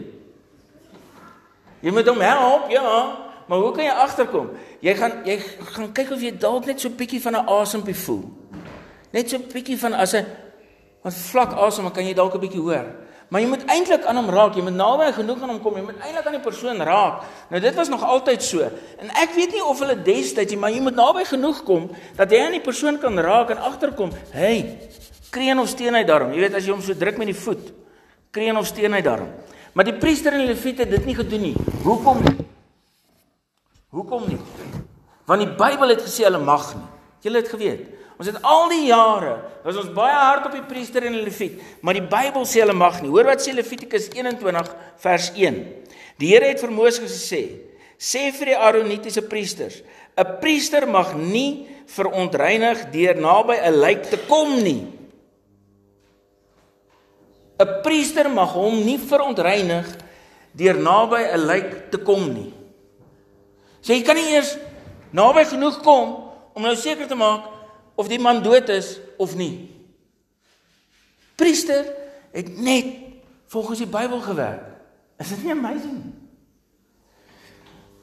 Jy 1.82 1.92
moet 1.92 2.08
hom 2.08 2.22
help, 2.22 2.70
ja. 2.70 2.94
Maar 3.46 3.58
hoe 3.58 3.72
kan 3.74 3.84
jy 3.84 3.96
agterkom? 4.04 4.48
Jy 4.80 4.94
gaan 4.96 5.18
jy 5.26 5.36
gaan 5.74 5.92
kyk 5.92 6.14
of 6.14 6.22
jy 6.22 6.30
dalk 6.38 6.66
net 6.66 6.80
so 6.80 6.88
'n 6.88 6.96
bietjie 6.96 7.20
van 7.20 7.36
'n 7.36 7.46
asempie 7.46 7.94
voel. 7.94 8.24
Net 9.12 9.28
so 9.30 9.36
'n 9.36 9.50
bietjie 9.52 9.78
van 9.78 9.92
as 9.92 10.14
'n 10.14 10.26
wat 11.02 11.14
vlak 11.14 11.52
asem, 11.52 11.90
kan 11.90 12.04
jy 12.04 12.14
dalk 12.14 12.34
'n 12.34 12.40
bietjie 12.40 12.60
hoor. 12.60 12.86
Maar 13.32 13.40
jy 13.40 13.48
moet 13.48 13.62
eintlik 13.72 14.02
aan 14.04 14.18
hom 14.20 14.28
raak. 14.28 14.56
Jy 14.58 14.62
moet 14.66 14.76
naby 14.76 15.06
genoeg 15.16 15.40
aan 15.40 15.54
hom 15.54 15.60
kom. 15.64 15.76
Jy 15.78 15.86
moet 15.86 16.02
eintlik 16.04 16.26
aan 16.28 16.34
die 16.36 16.44
persoon 16.44 16.82
raak. 16.84 17.22
Nou 17.48 17.60
dit 17.64 17.78
was 17.80 17.88
nog 17.88 18.02
altyd 18.04 18.44
so. 18.44 18.66
En 19.00 19.12
ek 19.22 19.32
weet 19.38 19.54
nie 19.56 19.62
of 19.64 19.80
hulle 19.80 19.96
destyds, 20.04 20.56
maar 20.60 20.74
jy 20.74 20.82
moet 20.84 20.98
naby 20.98 21.24
genoeg 21.30 21.62
kom 21.64 21.86
dat 22.18 22.28
jy 22.28 22.42
aan 22.44 22.58
die 22.58 22.64
persoon 22.64 23.00
kan 23.00 23.16
raak 23.24 23.54
en 23.54 23.62
agterkom. 23.70 24.12
Hey, 24.36 24.58
kreun 25.32 25.64
of 25.64 25.70
steen 25.72 25.96
hy 25.96 26.04
daarom. 26.04 26.34
Jy 26.36 26.44
weet 26.44 26.58
as 26.60 26.68
jy 26.68 26.76
hom 26.76 26.84
so 26.84 26.92
druk 26.98 27.16
met 27.22 27.32
die 27.32 27.38
voet, 27.38 27.72
kreun 28.36 28.60
of 28.60 28.68
steen 28.68 28.92
hy 28.92 29.00
daarom. 29.00 29.32
Maar 29.72 29.88
die 29.88 29.96
priester 29.96 30.36
en 30.36 30.44
die 30.44 30.52
leviete 30.52 30.84
het 30.84 30.92
dit 30.92 31.08
nie 31.08 31.16
gedoen 31.16 31.46
nie. 31.48 31.54
Hoekom 31.86 32.20
nie? 32.26 32.36
Hoekom 33.96 34.28
nie? 34.28 34.40
Want 35.24 35.40
die 35.40 35.52
Bybel 35.56 35.94
het 35.94 36.04
gesê 36.04 36.28
hulle 36.28 36.42
mag 36.42 36.74
nie. 36.76 36.84
Julle 37.24 37.40
het 37.40 37.48
geweet. 37.48 37.88
Ons 38.22 38.30
het 38.30 38.44
al 38.46 38.68
die 38.70 38.84
jare, 38.86 39.32
was 39.64 39.80
ons 39.80 39.88
baie 39.90 40.14
hard 40.14 40.44
op 40.46 40.52
die 40.54 40.62
priester 40.62 41.02
en 41.08 41.16
die 41.16 41.24
leviet, 41.24 41.56
maar 41.82 41.96
die 41.98 42.04
Bybel 42.06 42.44
sê 42.46 42.60
hulle 42.62 42.76
mag 42.78 43.00
nie. 43.02 43.10
Hoor 43.10 43.26
wat 43.32 43.42
sê 43.42 43.50
Levitikus 43.50 44.12
21 44.14 44.68
vers 45.02 45.32
1. 45.34 45.56
Die 46.22 46.28
Here 46.30 46.52
het 46.52 46.60
vir 46.62 46.70
Moses 46.70 47.02
gesê: 47.02 47.40
"Sê 47.98 48.28
vir 48.30 48.52
die 48.52 48.54
Aaronitiese 48.54 49.26
priesters: 49.26 49.82
'n 50.14 50.38
Priester 50.38 50.86
mag 50.86 51.16
nie 51.18 51.66
verontreinig 51.90 52.92
deur 52.92 53.18
naby 53.18 53.58
'n 53.58 53.80
lijk 53.80 54.06
te 54.06 54.18
kom 54.28 54.62
nie.' 54.62 54.86
'n 57.58 57.82
Priester 57.82 58.30
mag 58.30 58.52
hom 58.54 58.84
nie 58.86 58.98
verontreinig 58.98 59.86
deur 60.54 60.78
naby 60.78 61.26
'n 61.26 61.46
lijk 61.46 61.90
te 61.90 61.98
kom 61.98 62.32
nie. 62.32 62.54
So 63.80 63.92
jy 63.92 64.02
kan 64.02 64.14
nie 64.14 64.30
eers 64.30 64.56
naby 65.10 65.44
genoeg 65.44 65.82
kom 65.82 66.30
om 66.54 66.62
nou 66.62 66.76
seker 66.76 67.08
te 67.08 67.16
maak 67.18 67.61
of 68.02 68.10
die 68.10 68.18
man 68.18 68.42
dood 68.42 68.68
is 68.68 68.96
of 69.22 69.36
nie. 69.38 69.70
Priester 71.38 71.86
het 72.34 72.50
net 72.58 72.98
volgens 73.52 73.78
die 73.84 73.90
Bybel 73.90 74.20
gewerk. 74.24 74.66
Is 75.22 75.30
dit 75.30 75.44
nie 75.44 75.54
amazing? 75.54 76.00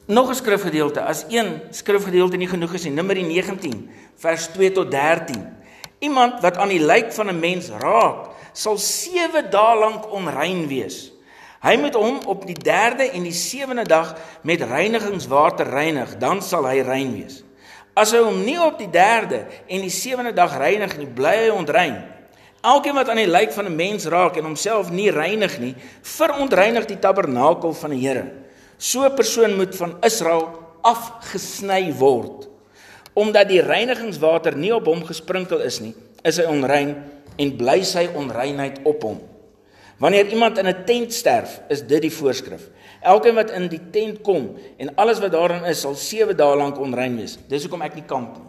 Nog 0.08 0.30
'n 0.30 0.36
skrifgedeelte, 0.36 1.02
as 1.02 1.26
een 1.30 1.62
skrifgedeelte 1.70 2.38
nie 2.38 2.48
genoeg 2.48 2.74
is 2.74 2.84
nie, 2.84 2.94
Numeri 2.94 3.24
19 3.24 3.90
vers 4.16 4.48
2 4.48 4.72
tot 4.72 4.92
13. 4.92 5.58
Iemand 6.00 6.42
wat 6.42 6.58
aan 6.58 6.72
die 6.72 6.80
lijk 6.80 7.14
van 7.14 7.28
'n 7.28 7.40
mens 7.40 7.70
raak, 7.70 8.30
sal 8.54 8.78
7 8.78 9.52
dae 9.52 9.78
lank 9.78 10.12
onrein 10.12 10.68
wees. 10.68 11.12
Hy 11.62 11.76
moet 11.76 11.94
hom 11.94 12.20
op 12.26 12.46
die 12.46 12.56
3de 12.56 13.12
en 13.12 13.24
die 13.24 13.36
7de 13.36 13.84
dag 13.84 14.16
met 14.42 14.62
reinigingswater 14.62 15.70
reinig, 15.70 16.18
dan 16.18 16.42
sal 16.42 16.66
hy 16.68 16.80
rein 16.80 17.14
wees. 17.14 17.44
As 18.00 18.14
hy 18.16 18.22
hom 18.24 18.38
nie 18.46 18.56
op 18.64 18.78
die 18.80 18.88
3de 18.88 19.42
en 19.68 19.84
die 19.84 19.92
7de 19.92 20.32
dag 20.36 20.56
reinig 20.62 20.96
nie, 20.96 21.08
bly 21.08 21.36
hy 21.36 21.50
ontrein. 21.52 21.98
Elkeen 22.64 22.96
wat 22.96 23.12
aan 23.12 23.20
die 23.20 23.28
lijk 23.28 23.52
van 23.56 23.68
'n 23.68 23.76
mens 23.76 24.06
raak 24.06 24.38
en 24.38 24.48
homself 24.48 24.92
nie 24.92 25.12
reinig 25.12 25.60
nie, 25.60 25.76
verontreinig 26.02 26.86
die 26.86 27.00
tabernakel 27.00 27.74
van 27.74 27.90
die 27.90 28.08
Here. 28.08 28.32
So 28.78 29.04
'n 29.04 29.16
persoon 29.16 29.56
moet 29.56 29.76
van 29.76 29.98
Israel 30.02 30.48
afgesny 30.82 31.94
word. 31.94 32.48
Omdat 33.14 33.48
die 33.48 33.62
reinigingswater 33.62 34.56
nie 34.56 34.76
op 34.76 34.86
hom 34.86 35.04
gesprinkel 35.04 35.60
is 35.60 35.80
nie, 35.80 35.96
is 36.24 36.38
hy 36.38 36.44
onrein 36.44 36.96
en 37.38 37.58
bly 37.58 37.84
sy 37.84 38.08
onreinheid 38.16 38.80
op 38.84 39.04
hom. 39.04 39.20
Wanneer 40.00 40.28
iemand 40.32 40.58
in 40.58 40.68
'n 40.68 40.86
tent 40.86 41.14
sterf, 41.14 41.62
is 41.68 41.86
dit 41.88 42.02
die 42.02 42.14
voorskrif. 42.14 42.70
Elkeen 43.02 43.36
wat 43.36 43.52
in 43.52 43.68
die 43.68 43.90
tent 43.92 44.22
kom 44.22 44.56
en 44.78 44.96
alles 44.96 45.20
wat 45.20 45.32
daarin 45.32 45.64
is, 45.64 45.80
sal 45.80 45.96
7 45.96 46.38
dae 46.38 46.56
lank 46.56 46.80
onrein 46.80 47.16
wees. 47.16 47.38
Dis 47.48 47.62
hoekom 47.62 47.82
ek 47.82 47.96
nie 47.96 48.04
kamp 48.06 48.38
nie. 48.38 48.48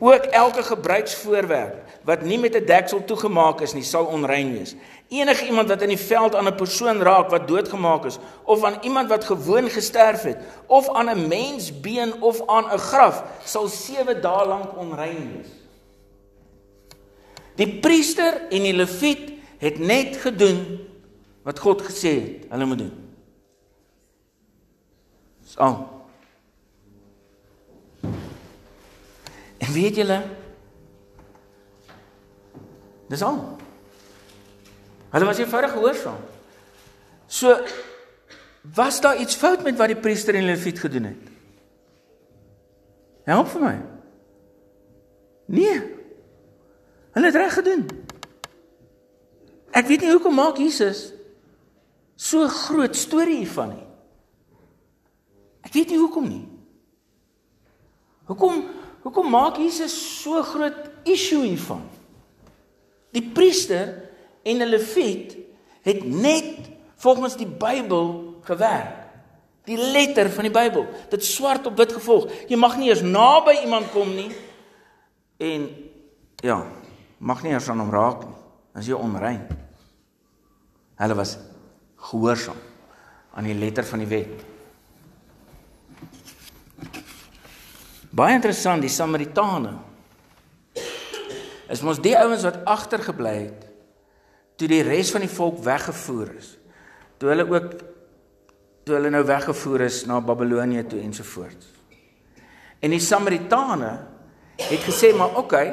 Ook 0.00 0.24
elke 0.32 0.62
gebruiksvoorwerp 0.62 1.84
wat 2.04 2.22
nie 2.22 2.38
met 2.38 2.56
'n 2.56 2.64
deksel 2.64 3.04
toegemaak 3.04 3.60
is 3.60 3.74
nie, 3.74 3.82
sal 3.82 4.04
onrein 4.04 4.52
wees. 4.52 4.74
Enige 5.08 5.46
iemand 5.46 5.68
wat 5.68 5.82
in 5.82 5.88
die 5.88 5.98
veld 5.98 6.34
aan 6.34 6.46
'n 6.46 6.54
persoon 6.54 7.02
raak 7.02 7.30
wat 7.30 7.48
doodgemaak 7.48 8.04
is 8.04 8.18
of 8.44 8.64
aan 8.64 8.78
iemand 8.80 9.08
wat 9.08 9.24
gewoon 9.24 9.70
gesterf 9.70 10.22
het 10.22 10.38
of 10.66 10.88
aan 10.88 11.08
'n 11.10 11.28
mensbeen 11.28 12.22
of 12.22 12.42
aan 12.46 12.64
'n 12.72 12.78
graf, 12.78 13.24
sal 13.44 13.68
7 13.68 14.20
dae 14.20 14.46
lank 14.46 14.76
onrein 14.76 15.32
wees. 15.36 15.48
Die 17.54 17.78
priester 17.80 18.40
en 18.50 18.62
die 18.62 18.74
leviet 18.74 19.39
het 19.60 19.78
net 19.78 20.16
gedoen 20.24 20.60
wat 21.44 21.58
God 21.58 21.82
gesê 21.84 22.12
het 22.16 22.50
hulle 22.52 22.68
moet 22.68 22.78
doen. 22.78 22.92
So. 25.44 25.70
En 29.60 29.72
weet 29.72 29.96
julle 30.00 30.22
Dis 33.10 33.22
al. 33.26 33.38
Hulle 35.10 35.26
was 35.26 35.38
eenvoudig 35.42 35.72
gehoorsaam. 35.74 36.20
So 37.26 37.56
was 38.74 39.00
daar 39.00 39.18
iets 39.18 39.34
fout 39.34 39.62
met 39.66 39.76
wat 39.76 39.90
die 39.90 39.98
priester 39.98 40.34
en 40.34 40.46
leviet 40.46 40.78
gedoen 40.78 41.08
het? 41.10 41.32
Help 43.26 43.50
vir 43.50 43.64
my. 43.64 43.74
Nee. 45.50 45.80
Hulle 47.16 47.26
het 47.26 47.40
reg 47.42 47.54
gedoen. 47.58 47.88
Ek 49.70 49.86
weet 49.86 50.02
nie 50.02 50.10
hoekom 50.10 50.34
maak 50.34 50.58
Jesus 50.58 51.10
so 52.20 52.48
groot 52.48 52.96
storie 52.96 53.40
hiervan 53.42 53.74
nie. 53.76 53.86
Ek 55.66 55.72
weet 55.76 55.92
nie 55.92 56.00
hoekom 56.00 56.28
nie. 56.28 56.44
Hoekom 58.30 58.64
hoekom 59.00 59.30
maak 59.32 59.56
Jesus 59.56 59.94
so 60.20 60.42
groot 60.44 60.90
issue 61.08 61.46
hiervan? 61.46 61.80
Die 63.16 63.24
priester 63.24 64.10
en 64.44 64.60
'n 64.60 64.68
leviet 64.68 65.36
het 65.82 66.04
net 66.04 66.70
volgens 66.96 67.36
die 67.36 67.48
Bybel 67.48 68.36
gewerk. 68.44 68.96
Die 69.64 69.76
letter 69.76 70.30
van 70.30 70.44
die 70.44 70.52
Bybel, 70.52 70.86
dit 71.08 71.24
swart 71.24 71.66
op 71.66 71.76
wit 71.76 71.92
gevolg. 71.92 72.30
Jy 72.48 72.56
mag 72.56 72.76
nie 72.76 72.88
eens 72.90 73.02
naby 73.02 73.60
iemand 73.62 73.90
kom 73.90 74.14
nie 74.14 74.30
en 75.36 75.68
ja, 76.36 76.66
mag 77.18 77.42
nie 77.42 77.52
eers 77.52 77.68
aan 77.68 77.80
hom 77.80 77.90
raak 77.90 78.24
nie. 78.24 78.39
As 78.80 78.88
jy 78.88 78.96
onrein. 78.96 79.42
Hulle 81.00 81.16
was 81.18 81.34
gehoorsaam 82.00 82.56
aan 83.36 83.44
die 83.44 83.56
letter 83.58 83.84
van 83.84 84.00
die 84.00 84.08
wet. 84.08 84.46
Baie 88.10 88.38
interessant, 88.38 88.82
die 88.82 88.90
Samaritane 88.90 89.76
is 91.70 91.84
mos 91.86 92.00
die 92.02 92.16
ouens 92.18 92.42
wat 92.42 92.64
agtergebly 92.66 93.34
het 93.36 93.68
toe 94.58 94.66
die 94.68 94.82
res 94.82 95.12
van 95.14 95.22
die 95.22 95.30
volk 95.30 95.60
weggevoer 95.64 96.32
is. 96.40 96.48
Toe 97.20 97.30
hulle 97.30 97.46
ook 97.46 97.68
toe 98.88 98.96
hulle 98.96 99.12
nou 99.12 99.22
weggevoer 99.28 99.86
is 99.86 100.02
na 100.08 100.18
Babelonie 100.24 100.82
toe 100.88 100.98
ensovoorts. 101.04 101.68
En 102.80 102.96
die 102.96 103.04
Samaritane 103.04 103.92
het 104.56 104.82
gesê 104.88 105.12
maar 105.16 105.36
oké, 105.36 105.44
okay, 105.44 105.68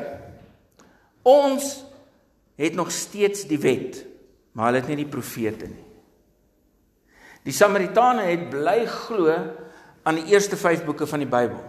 ons 1.24 1.87
het 2.58 2.76
nog 2.76 2.92
steeds 2.92 3.46
die 3.48 3.60
wet, 3.62 4.02
maar 4.52 4.72
hulle 4.72 4.82
het 4.82 4.90
nie 4.90 5.04
die 5.04 5.12
profete 5.12 5.70
nie. 5.70 5.86
Die 7.48 7.56
Samaritane 7.56 8.26
het 8.28 8.50
bly 8.52 8.82
glo 8.92 9.32
aan 10.04 10.20
die 10.20 10.34
eerste 10.34 10.58
5 10.60 10.84
boeke 10.88 11.08
van 11.08 11.24
die 11.24 11.30
Bybel. 11.30 11.60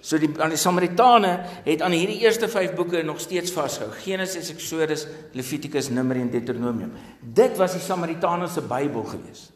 So 0.00 0.18
die 0.18 0.30
aan 0.40 0.52
die 0.52 0.60
Samaritane 0.60 1.32
het 1.64 1.82
aan 1.82 1.94
hierdie 1.94 2.20
eerste 2.22 2.48
5 2.48 2.72
boeke 2.78 3.02
nog 3.02 3.20
steeds 3.20 3.52
vasgehou. 3.52 3.92
Genesis, 4.04 4.52
Eksodus, 4.52 5.06
Levitikus, 5.36 5.90
Numeri 5.90 6.22
en 6.24 6.30
Deuteronomium. 6.30 6.92
Dit 7.20 7.58
was 7.60 7.74
die 7.76 7.82
Samaritane 7.84 8.48
se 8.48 8.62
Bybel 8.62 9.04
gewees. 9.04 9.50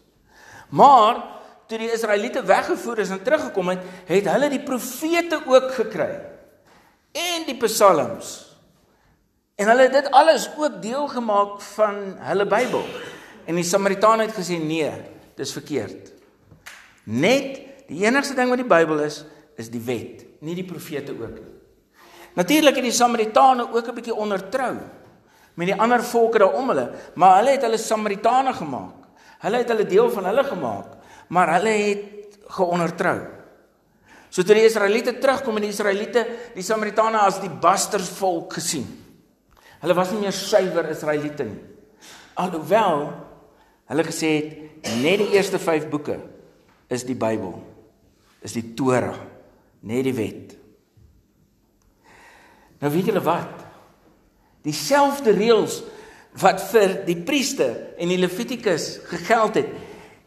Maar 0.75 1.23
toe 1.67 1.79
die 1.79 1.93
Israeliete 1.93 2.45
weggevoer 2.45 2.99
is 2.99 3.11
en 3.15 3.23
teruggekom 3.23 3.73
het, 3.73 3.85
het 4.07 4.29
hulle 4.29 4.51
die 4.53 4.63
profete 4.63 5.41
ook 5.47 5.71
gekry. 5.79 6.13
En 7.15 7.47
die 7.47 7.57
psalms. 7.63 8.44
En 9.55 9.69
hulle 9.71 9.87
het 9.87 9.93
dit 9.93 10.11
alles 10.11 10.49
ook 10.59 10.83
deel 10.83 11.07
gemaak 11.09 11.61
van 11.61 12.01
hulle 12.19 12.47
Bybel. 12.47 12.83
En 13.45 13.55
die 13.55 13.65
Samaritane 13.65 14.27
het 14.27 14.35
gesê 14.35 14.59
nee, 14.59 14.91
dis 15.39 15.53
verkeerd. 15.53 16.11
Net 17.05 17.61
die 17.87 18.03
enigste 18.03 18.35
ding 18.35 18.49
wat 18.51 18.59
die 18.59 18.67
Bybel 18.67 19.05
is, 19.05 19.23
is 19.61 19.71
die 19.71 19.83
wet 19.85 20.25
nie 20.45 20.57
die 20.59 20.67
profete 20.67 21.15
ook 21.15 21.39
nie. 21.39 21.53
Natuurlik 22.35 22.81
het 22.81 22.85
die 22.85 22.93
Samaritane 22.93 23.69
ook 23.73 23.87
'n 23.89 23.95
bietjie 23.95 24.15
ondertrou 24.15 24.75
met 25.55 25.67
die 25.67 25.81
ander 25.81 26.03
volke 26.03 26.39
daarom 26.39 26.69
hulle, 26.69 26.91
maar 27.15 27.37
hulle 27.39 27.51
het 27.51 27.63
hulle 27.63 27.79
Samaritane 27.79 28.53
gemaak. 28.53 28.95
Hulle 29.39 29.57
het 29.57 29.69
hulle 29.69 29.87
deel 29.87 30.11
van 30.11 30.25
hulle 30.25 30.45
gemaak, 30.45 30.87
maar 31.29 31.53
hulle 31.53 31.69
het 31.69 32.39
geondertrou. 32.47 33.21
So 34.29 34.43
toe 34.43 34.55
die 34.55 34.65
Israeliete 34.65 35.19
terugkom 35.19 35.57
en 35.57 35.63
die 35.63 35.71
Israeliete 35.71 36.27
die 36.55 36.63
Samaritane 36.63 37.19
as 37.19 37.41
die 37.41 37.51
bastersvolk 37.51 38.53
gesien. 38.53 39.04
Hulle 39.85 39.97
was 39.99 40.15
nie 40.15 40.23
meer 40.23 40.33
suiwer 40.33 40.89
Israeliete 40.89 41.45
nie. 41.45 41.61
Alhoewel 42.41 43.11
hulle 43.93 44.05
gesê 44.07 44.31
het 44.33 44.89
net 45.03 45.21
die 45.21 45.35
eerste 45.37 45.61
5 45.61 45.91
boeke 45.93 46.17
is 46.89 47.05
die 47.05 47.17
Bybel. 47.19 47.53
Is 48.41 48.57
die 48.57 48.71
Torah 48.77 49.19
net 49.85 50.07
die 50.09 50.17
wet. 50.17 50.57
Nou 52.81 52.93
weet 52.97 53.13
julle 53.13 53.21
wat? 53.25 53.61
Dieselfde 54.65 55.37
reëls 55.37 55.83
wat 56.41 56.65
vir 56.73 57.03
die 57.05 57.21
priester 57.21 57.77
en 58.01 58.09
die 58.09 58.19
Levitikus 58.19 58.95
gegeld 59.13 59.61
het, 59.61 59.73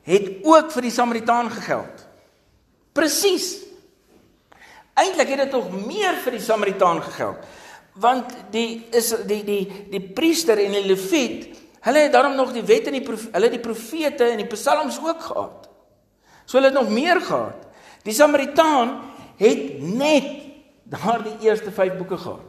het 0.07 0.29
ook 0.45 0.69
vir 0.75 0.85
die 0.85 0.93
Samaritaan 0.93 1.49
gegeld. 1.51 2.05
Presies. 2.93 3.55
Eintlik 4.97 5.33
het 5.33 5.47
dit 5.47 5.51
tog 5.57 5.73
meer 5.73 6.21
vir 6.21 6.37
die 6.37 6.45
Samaritaan 6.45 7.01
gegeld. 7.09 7.41
Want 7.99 8.33
die 8.53 8.85
is 8.93 9.13
die 9.25 9.43
die 9.43 9.61
die 9.91 10.01
priester 10.13 10.59
en 10.61 10.75
die 10.77 10.85
leviet, 10.85 11.47
hulle 11.87 12.03
het 12.05 12.13
daarom 12.13 12.35
nog 12.37 12.51
die 12.53 12.65
wet 12.65 12.89
en 12.89 12.99
die 12.99 13.05
hulle 13.05 13.49
die 13.49 13.63
profete 13.63 14.31
en 14.31 14.41
die 14.43 14.49
psalms 14.51 14.99
ook 15.03 15.21
gehad. 15.29 15.69
So 16.45 16.57
hulle 16.57 16.71
het 16.71 16.77
nog 16.77 16.91
meer 16.93 17.21
gehad. 17.21 17.65
Die 18.03 18.13
Samaritaan 18.13 18.93
het 19.37 19.81
net 19.81 20.29
daardie 20.87 21.35
eerste 21.43 21.71
5 21.71 21.97
boeke 21.97 22.17
gehad. 22.17 22.45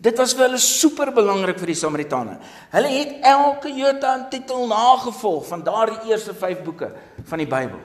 Dit 0.00 0.16
was 0.16 0.32
vir 0.32 0.46
hulle 0.46 0.60
super 0.62 1.10
belangrik 1.12 1.58
vir 1.60 1.74
die 1.74 1.76
Samaritane. 1.76 2.38
Hulle 2.72 2.92
het 2.94 3.26
elke 3.28 3.68
jota 3.76 4.14
en 4.16 4.28
titel 4.32 4.64
nagevolg 4.70 5.44
van 5.50 5.64
daardie 5.66 6.08
eerste 6.08 6.32
5 6.32 6.62
boeke 6.64 6.88
van 7.28 7.42
die 7.42 7.48
Bybel. 7.48 7.82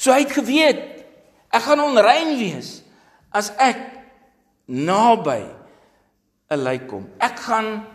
So 0.00 0.14
hy 0.14 0.22
het 0.24 0.32
geweet 0.32 0.80
ek 1.54 1.66
gaan 1.66 1.84
onrein 1.84 2.32
wees 2.40 2.78
as 3.34 3.52
ek 3.60 3.82
naby 4.66 5.42
'n 6.50 6.60
lijk 6.62 6.88
kom. 6.88 7.08
Ek 7.18 7.38
gaan 7.38 7.86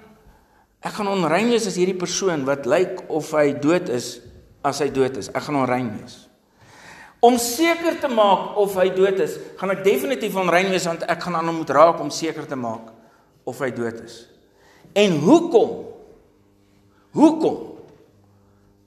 ek 0.82 0.94
gaan 0.94 1.08
onrein 1.08 1.50
wees 1.50 1.68
as 1.68 1.76
hierdie 1.76 1.98
persoon 1.98 2.46
wat 2.46 2.66
lyk 2.66 3.04
of 3.10 3.32
hy 3.32 3.52
dood 3.60 3.90
is 3.90 4.22
as 4.64 4.80
hy 4.80 4.90
dood 4.90 5.18
is. 5.18 5.30
Ek 5.30 5.44
gaan 5.44 5.56
onrein 5.56 5.92
wees. 6.00 6.30
Om 7.20 7.36
seker 7.38 8.00
te 8.00 8.08
maak 8.08 8.56
of 8.58 8.76
hy 8.80 8.90
dood 8.96 9.20
is, 9.20 9.36
gaan 9.60 9.72
ek 9.72 9.84
definitief 9.84 10.36
onrein 10.40 10.70
wees 10.72 10.88
want 10.88 11.04
ek 11.04 11.20
gaan 11.20 11.36
aan 11.36 11.52
hom 11.52 11.60
moet 11.62 11.74
raak 11.76 12.00
om 12.00 12.10
seker 12.10 12.48
te 12.48 12.56
maak 12.56 12.94
of 13.44 13.60
hy 13.60 13.72
dood 13.76 14.00
is. 14.06 14.24
En 14.96 15.20
hoekom? 15.20 15.86
Hoekom 17.12 17.58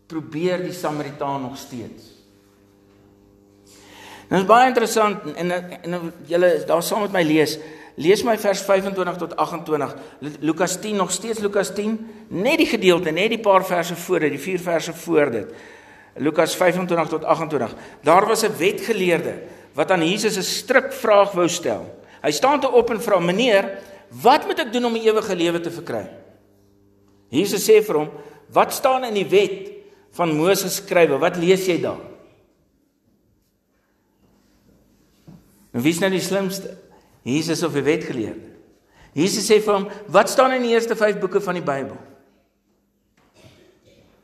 probeer 0.09 0.63
die 0.65 0.77
Samaritaan 0.77 1.43
nog 1.43 1.59
steeds? 1.61 2.12
Nou 4.33 4.41
is 4.41 4.49
baie 4.49 4.71
interessant 4.71 5.27
en 5.37 5.51
en 5.53 5.97
julle 6.25 6.51
daar 6.65 6.83
saam 6.83 7.03
met 7.05 7.13
my 7.13 7.23
lees. 7.27 7.59
Lees 8.01 8.23
my 8.25 8.39
vers 8.41 8.63
25 8.65 9.19
tot 9.21 9.35
28. 9.37 9.91
Lukas 10.41 10.79
10 10.81 10.97
nog 10.97 11.11
steeds 11.13 11.43
Lukas 11.45 11.75
10, 11.77 11.99
net 12.33 12.57
die 12.63 12.67
gedeelte, 12.71 13.13
net 13.13 13.29
die 13.35 13.43
paar 13.45 13.67
verse 13.69 13.97
voor 14.07 14.25
dit, 14.25 14.33
die 14.33 14.41
vier 14.41 14.63
verse 14.65 14.95
voor 15.03 15.33
dit. 15.35 15.51
Lukas 16.17 16.57
25 16.57 17.11
tot 17.13 17.27
28. 17.29 17.75
Daar 18.01 18.27
was 18.27 18.45
'n 18.45 18.57
wetgeleerde 18.57 19.35
wat 19.75 19.91
aan 19.91 20.09
Jesus 20.09 20.37
'n 20.37 20.43
strik 20.43 20.93
vraag 20.93 21.33
wou 21.33 21.49
stel. 21.49 21.85
Hy 22.23 22.31
staan 22.31 22.61
te 22.61 22.71
op 22.71 22.91
en 22.91 23.03
vra: 23.03 23.19
"Meneer, 23.19 23.79
wat 24.23 24.47
moet 24.47 24.59
ek 24.59 24.73
doen 24.73 24.85
om 24.85 24.95
ewige 24.95 25.37
lewe 25.37 25.61
te 25.61 25.71
verkry?" 25.71 26.09
Jesus 27.29 27.69
sê 27.69 27.85
vir 27.85 27.97
hom: 27.97 28.11
"Wat 28.49 28.73
staan 28.73 29.05
in 29.05 29.15
die 29.15 29.29
wet 29.29 29.73
van 30.13 30.37
Moses 30.37 30.63
geskrywe? 30.79 31.19
Wat 31.19 31.37
lees 31.37 31.67
jy 31.67 31.81
daar?" 31.81 32.12
En 35.73 35.81
wie 35.81 35.93
is 35.93 36.01
nou 36.01 36.11
die 36.13 36.21
slimste? 36.21 36.77
Jesus 37.25 37.63
of 37.63 37.77
die 37.77 37.85
wetgeleerde? 37.87 38.51
Jesus 39.17 39.45
sê 39.49 39.61
vir 39.61 39.75
hom: 39.75 39.89
"Wat 40.09 40.31
staan 40.31 40.53
in 40.57 40.63
die 40.63 40.73
eerste 40.73 40.97
5 40.97 41.19
boeke 41.21 41.41
van 41.41 41.55
die 41.55 41.65
Bybel?" 41.65 41.97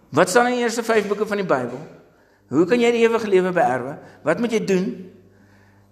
Wat 0.09 0.29
staan 0.29 0.47
in 0.47 0.59
die 0.59 0.65
eerste 0.65 0.83
5 0.83 1.09
boeke 1.09 1.27
van 1.27 1.37
die 1.37 1.47
Bybel? 1.47 1.81
Hoe 2.49 2.65
kan 2.65 2.81
jy 2.81 2.91
die 2.95 3.05
ewige 3.05 3.29
lewe 3.29 3.53
beerwe? 3.53 3.99
Wat 4.25 4.41
moet 4.41 4.53
jy 4.53 4.65
doen? 4.65 4.87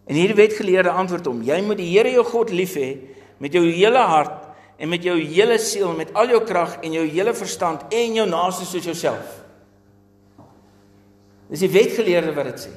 En 0.07 0.17
hierdie 0.17 0.39
wetgeleerde 0.39 0.91
antwoord 0.91 1.27
hom: 1.27 1.43
Jy 1.45 1.61
moet 1.67 1.81
die 1.83 1.91
Here 1.91 2.13
jou 2.15 2.25
God 2.25 2.51
lief 2.51 2.77
hê 2.81 2.97
met 3.39 3.53
jou 3.53 3.65
hele 3.67 4.01
hart 4.09 4.47
en 4.81 4.89
met 4.89 5.05
jou 5.05 5.17
hele 5.21 5.59
siel 5.61 5.91
en 5.91 5.99
met 6.01 6.13
al 6.17 6.33
jou 6.33 6.41
krag 6.45 6.79
en 6.85 6.95
jou 6.97 7.05
hele 7.05 7.35
verstand 7.37 7.85
en 7.93 8.17
jou 8.17 8.27
naaste 8.29 8.65
soos 8.65 8.85
jouself. 8.85 9.43
Dis 11.51 11.63
die 11.63 11.71
wetgeleerde 11.71 12.33
wat 12.37 12.51
dit 12.51 12.65
sê. 12.67 12.73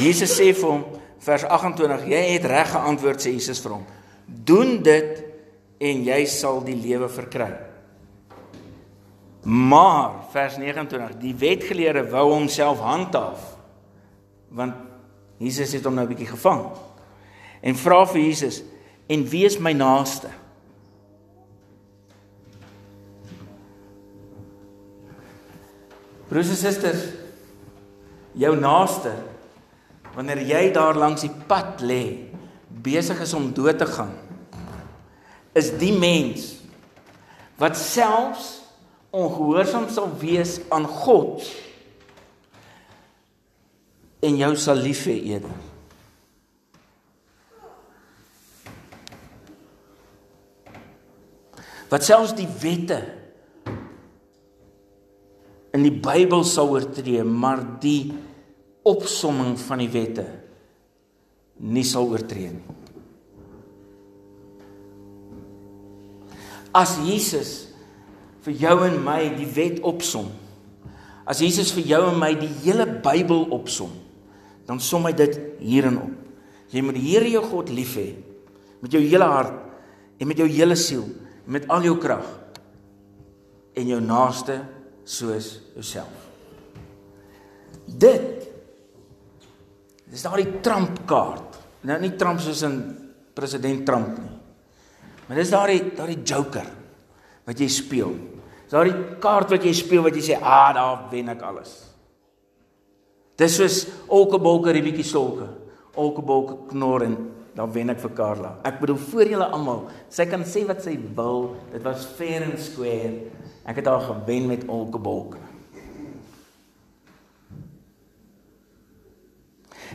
Jesus 0.00 0.34
sê 0.36 0.50
vir 0.52 0.68
hom 0.68 0.82
vers 1.24 1.44
28: 1.48 2.08
Jy 2.10 2.22
het 2.34 2.48
reg 2.50 2.72
geantwoord 2.72 3.22
sê 3.22 3.32
Jesus 3.32 3.62
vir 3.64 3.78
hom. 3.78 3.86
Doen 4.26 4.76
dit 4.84 5.22
en 5.80 6.02
jy 6.04 6.20
sal 6.30 6.60
die 6.64 6.76
lewe 6.76 7.08
verkry. 7.12 7.52
Maar 9.46 10.26
vers 10.32 10.56
29, 10.58 11.20
die 11.22 11.34
wetgeleerde 11.38 12.02
wou 12.10 12.32
homself 12.32 12.80
handhaaf. 12.82 13.52
Want 14.50 14.74
Jesus 15.38 15.72
het 15.76 15.84
hom 15.84 15.94
nou 15.94 16.06
'n 16.06 16.12
bietjie 16.12 16.32
gevang. 16.32 16.66
En 17.62 17.74
vra 17.74 18.04
vir 18.06 18.22
Jesus: 18.22 18.62
"En 19.08 19.24
wie 19.24 19.44
is 19.44 19.58
my 19.58 19.72
naaste?" 19.72 20.28
Broers 26.28 26.48
en 26.48 26.56
susters, 26.56 27.04
jou 28.32 28.56
naaste 28.56 29.12
wanneer 30.16 30.40
jy 30.48 30.62
daar 30.72 30.96
langs 30.96 31.26
die 31.26 31.32
pad 31.48 31.82
lê, 31.84 32.32
besig 32.66 33.20
is 33.20 33.34
om 33.36 33.50
dood 33.52 33.76
te 33.78 33.88
gaan, 33.90 34.14
is 35.56 35.74
die 35.76 35.92
mens 35.92 36.54
wat 37.60 37.76
selfs 37.76 38.48
ongehoorsaam 39.16 39.86
sal 39.92 40.10
wees 40.20 40.58
aan 40.72 40.84
God 40.88 41.44
en 44.24 44.36
jou 44.40 44.50
sal 44.60 44.80
lief 44.80 45.04
hê 45.08 45.16
eerder. 45.34 45.52
Wat 51.92 52.04
selfs 52.04 52.34
die 52.36 52.48
wette 52.60 52.98
in 55.76 55.84
die 55.84 55.92
Bybel 55.92 56.42
sal 56.48 56.72
oortree, 56.72 57.20
maar 57.24 57.60
die 57.80 58.16
opsomming 58.86 59.56
van 59.58 59.82
die 59.82 59.90
wette 59.90 60.26
nie 61.56 61.84
sal 61.86 62.10
oortree 62.12 62.50
nie. 62.52 62.74
As 66.76 66.98
Jesus 67.00 67.52
vir 68.44 68.58
jou 68.60 68.74
en 68.84 68.98
my 69.02 69.22
die 69.34 69.48
wet 69.56 69.80
opsom, 69.86 70.28
as 71.26 71.40
Jesus 71.42 71.72
vir 71.74 71.88
jou 71.88 72.02
en 72.10 72.18
my 72.20 72.34
die 72.38 72.52
hele 72.62 72.84
Bybel 73.02 73.48
opsom, 73.56 73.94
dan 74.68 74.82
som 74.82 75.06
hy 75.06 75.14
dit 75.16 75.38
hierin 75.62 75.98
op. 76.02 76.12
Jy 76.70 76.82
moet 76.82 76.98
die 76.98 77.06
Here 77.06 77.30
jou 77.30 77.42
God 77.46 77.70
lief 77.70 77.94
hê 77.98 78.10
met 78.82 78.92
jou 78.92 79.00
hele 79.00 79.26
hart 79.30 79.54
en 80.20 80.28
met 80.28 80.38
jou 80.38 80.46
hele 80.50 80.76
siel, 80.78 81.06
met 81.46 81.64
al 81.72 81.86
jou 81.86 81.94
krag 82.02 82.26
en 83.76 83.88
jou 83.88 84.00
naaste 84.02 84.58
soos 85.06 85.56
jouself. 85.74 86.26
Dit 87.86 88.46
dis 90.10 90.22
daardie 90.22 90.60
trampkaart. 90.62 91.58
Nou 91.86 91.98
nie 92.00 92.16
Trump 92.18 92.40
soos 92.40 92.62
'n 92.64 92.76
president 93.34 93.84
Trump 93.86 94.18
nie. 94.18 94.36
Maar 95.26 95.36
dis 95.36 95.50
daardie 95.50 95.94
daardie 95.94 96.22
joker 96.22 96.66
wat 97.46 97.58
jy 97.58 97.68
speel. 97.68 98.14
Dis 98.64 98.74
daardie 98.74 99.18
kaart 99.20 99.50
wat 99.50 99.64
jy 99.64 99.72
speel 99.72 100.02
wat 100.02 100.14
jy 100.14 100.22
sê, 100.22 100.38
"Ah, 100.42 100.74
daar 100.74 101.10
wen 101.10 101.28
ek 101.28 101.42
alles." 101.42 101.86
Dis 103.36 103.56
soos 103.56 103.86
olkebolke 104.08 104.72
ribietjie 104.72 105.04
stolke. 105.04 105.48
Olkebolke 105.94 106.68
knor 106.70 107.02
en 107.02 107.16
dan 107.54 107.72
wen 107.72 107.90
ek 107.90 108.00
vir 108.00 108.10
Karla. 108.10 108.58
Ek 108.64 108.80
bedoel 108.80 108.96
vir 108.96 109.30
julle 109.32 109.44
almal, 109.44 109.86
sy 110.12 110.26
kan 110.26 110.44
sê 110.44 110.66
wat 110.66 110.82
sy 110.82 110.98
wil. 111.16 111.56
Dit 111.72 111.82
was 111.82 112.04
fair 112.04 112.42
and 112.42 112.58
square. 112.58 113.12
Ek 113.66 113.76
het 113.76 113.86
haar 113.86 114.00
gewen 114.00 114.46
met 114.46 114.68
olkebolke. 114.68 115.45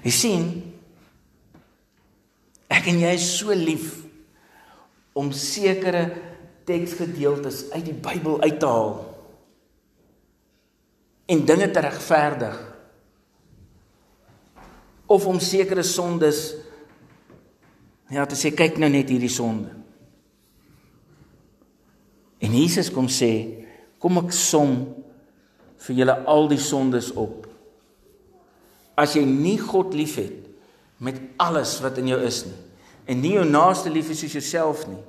Jy 0.02 0.14
sien, 0.16 0.46
ek 2.72 2.88
en 2.90 3.02
jy 3.04 3.14
is 3.18 3.28
so 3.38 3.54
lief 3.54 4.00
om 5.18 5.30
sekere 5.36 6.08
teksgedeeltes 6.66 7.68
uit 7.76 7.86
die 7.90 7.98
Bybel 7.98 8.40
uit 8.42 8.60
te 8.62 8.70
haal 8.70 8.94
en 11.32 11.46
dinge 11.48 11.68
te 11.72 11.84
regverdig 11.84 12.58
of 15.12 15.28
om 15.28 15.40
sekere 15.44 15.84
sondes 15.84 16.42
ja 18.12 18.26
te 18.28 18.36
sê 18.40 18.52
kyk 18.56 18.80
nou 18.80 18.90
net 18.92 19.12
hierdie 19.12 19.32
sonde. 19.32 19.72
En 22.42 22.56
Jesus 22.58 22.90
kom 22.92 23.08
sê 23.12 23.32
kom 24.02 24.20
ek 24.24 24.34
som 24.36 24.74
vir 25.86 26.02
julle 26.02 26.18
al 26.34 26.50
die 26.52 26.60
sondes 26.62 27.12
op. 27.16 27.51
As 29.00 29.16
jy 29.16 29.24
nie 29.26 29.58
God 29.62 29.96
liefhet 29.98 30.50
met 31.02 31.18
alles 31.42 31.78
wat 31.82 31.98
in 32.02 32.12
jou 32.12 32.20
is 32.26 32.44
nie 32.50 32.60
en 33.12 33.18
nie 33.20 33.34
jou 33.34 33.46
naaste 33.48 33.90
lief 33.92 34.12
is 34.14 34.20
soos 34.22 34.36
jouself 34.38 34.84
nie. 34.88 35.00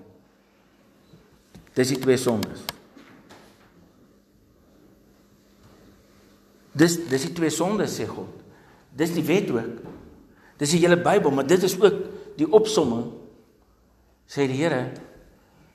Dis 1.76 1.92
die 1.92 1.98
twee 2.00 2.16
sondes. 2.18 2.64
Dis 6.72 6.96
dis 7.08 7.26
die 7.28 7.34
twee 7.36 7.52
sondes 7.52 7.94
sê 8.00 8.08
God. 8.08 8.30
Dis 8.96 9.12
die 9.14 9.24
wet 9.28 9.52
ook. 9.52 9.84
Dis 10.60 10.72
die 10.72 10.80
hele 10.82 10.98
Bybel, 11.00 11.30
maar 11.30 11.46
dit 11.46 11.62
is 11.62 11.76
ook 11.78 12.00
die 12.40 12.48
opsomming 12.48 13.10
sê 14.32 14.46
die 14.48 14.56
Here 14.56 14.86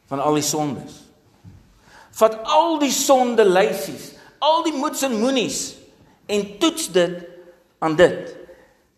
van 0.09 0.21
al 0.23 0.39
die 0.39 0.45
sondes. 0.45 1.03
Vat 2.17 2.39
al 2.49 2.79
die 2.81 2.93
sonde 2.93 3.45
lysies, 3.45 4.13
al 4.41 4.63
die 4.65 4.73
moets 4.73 5.03
en 5.05 5.17
moenies 5.19 5.59
en 6.31 6.45
toets 6.61 6.87
dit 6.95 7.19
aan 7.79 7.95
dit. 7.95 8.35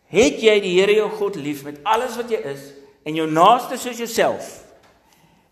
Het 0.09 0.41
jy 0.41 0.55
die 0.63 0.75
Here 0.79 0.95
jou 0.97 1.09
God 1.19 1.37
lief 1.37 1.63
met 1.67 1.79
alles 1.83 2.17
wat 2.17 2.31
jy 2.31 2.39
is 2.49 2.71
en 3.05 3.15
jou 3.17 3.27
naaste 3.29 3.77
soos 3.77 3.97
jouself? 3.97 4.49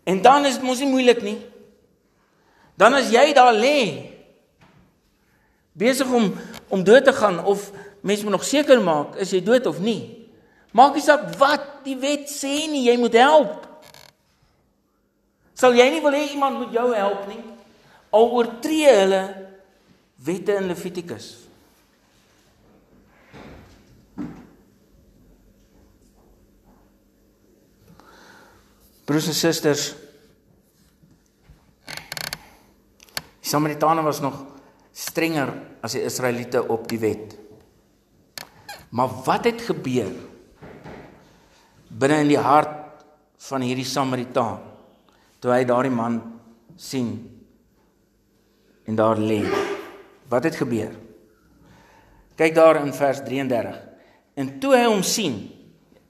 En 0.08 0.22
dan 0.22 0.46
is 0.48 0.58
dit 0.58 0.66
mos 0.66 0.80
nie 0.82 0.90
moeilik 0.90 1.22
nie. 1.22 1.38
Dan 2.78 2.94
as 2.98 3.10
jy 3.12 3.30
daar 3.36 3.54
lê 3.54 4.10
besig 5.78 6.10
om 6.10 6.32
om 6.68 6.82
dood 6.84 7.04
te 7.04 7.12
gaan 7.16 7.38
of 7.44 7.70
mens 8.00 8.22
moet 8.22 8.34
nog 8.36 8.44
seker 8.44 8.80
maak 8.82 9.16
is 9.16 9.32
jy 9.32 9.40
dood 9.44 9.66
of 9.66 9.78
nie. 9.80 10.28
Maak 10.76 10.98
nie 10.98 11.04
saak 11.04 11.30
wat 11.40 11.64
die 11.86 11.96
wet 11.96 12.28
sê 12.28 12.68
nie, 12.68 12.84
jy 12.90 12.96
moet 13.00 13.16
help. 13.16 13.64
Sal 15.58 15.74
jy 15.74 15.88
nie 15.90 16.02
wil 16.04 16.14
hê 16.14 16.26
iemand 16.34 16.60
moet 16.60 16.76
jou 16.76 16.88
help 16.94 17.24
nie? 17.30 17.40
Al 18.14 18.30
oortree 18.36 18.92
hulle 19.00 19.22
wette 20.24 20.54
in 20.60 20.68
Levitikus. 20.70 21.47
Broers 29.08 29.30
en 29.30 29.36
susters, 29.36 29.82
die 33.40 33.48
Samaritane 33.48 34.02
was 34.04 34.18
nog 34.20 34.42
strenger 34.92 35.48
as 35.80 35.94
die 35.96 36.02
Israeliete 36.04 36.60
op 36.68 36.84
die 36.90 36.98
wet. 37.00 37.32
Maar 38.92 39.14
wat 39.24 39.46
het 39.48 39.62
gebeur 39.64 40.10
binne 41.88 42.18
in 42.20 42.32
die 42.34 42.42
hart 42.42 42.74
van 43.48 43.64
hierdie 43.64 43.86
Samaritaan 43.88 44.60
toe 45.40 45.54
hy 45.54 45.62
daardie 45.64 45.94
man 45.94 46.18
sien 46.76 47.14
en 48.84 48.98
daar 48.98 49.16
lê? 49.16 49.40
Wat 50.28 50.44
het 50.44 50.58
gebeur? 50.60 50.92
Kyk 52.36 52.52
daar 52.58 52.82
in 52.82 52.92
vers 52.92 53.24
33. 53.24 53.80
En 54.36 54.52
toe 54.60 54.74
hy 54.76 54.84
hom 54.84 55.00
sien, 55.00 55.40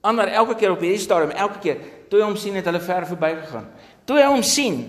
ander 0.02 0.34
elke 0.34 0.58
keer 0.58 0.74
op 0.74 0.82
hierdie 0.82 1.04
stadium, 1.06 1.30
elke 1.38 1.62
keer 1.62 1.86
toe 2.10 2.20
hy 2.20 2.26
hom 2.26 2.36
sien 2.36 2.56
het 2.58 2.66
hulle 2.68 2.80
ver 2.80 3.06
verbygegaan. 3.06 3.66
Toe 4.08 4.18
hy 4.18 4.28
hom 4.28 4.42
sien, 4.42 4.80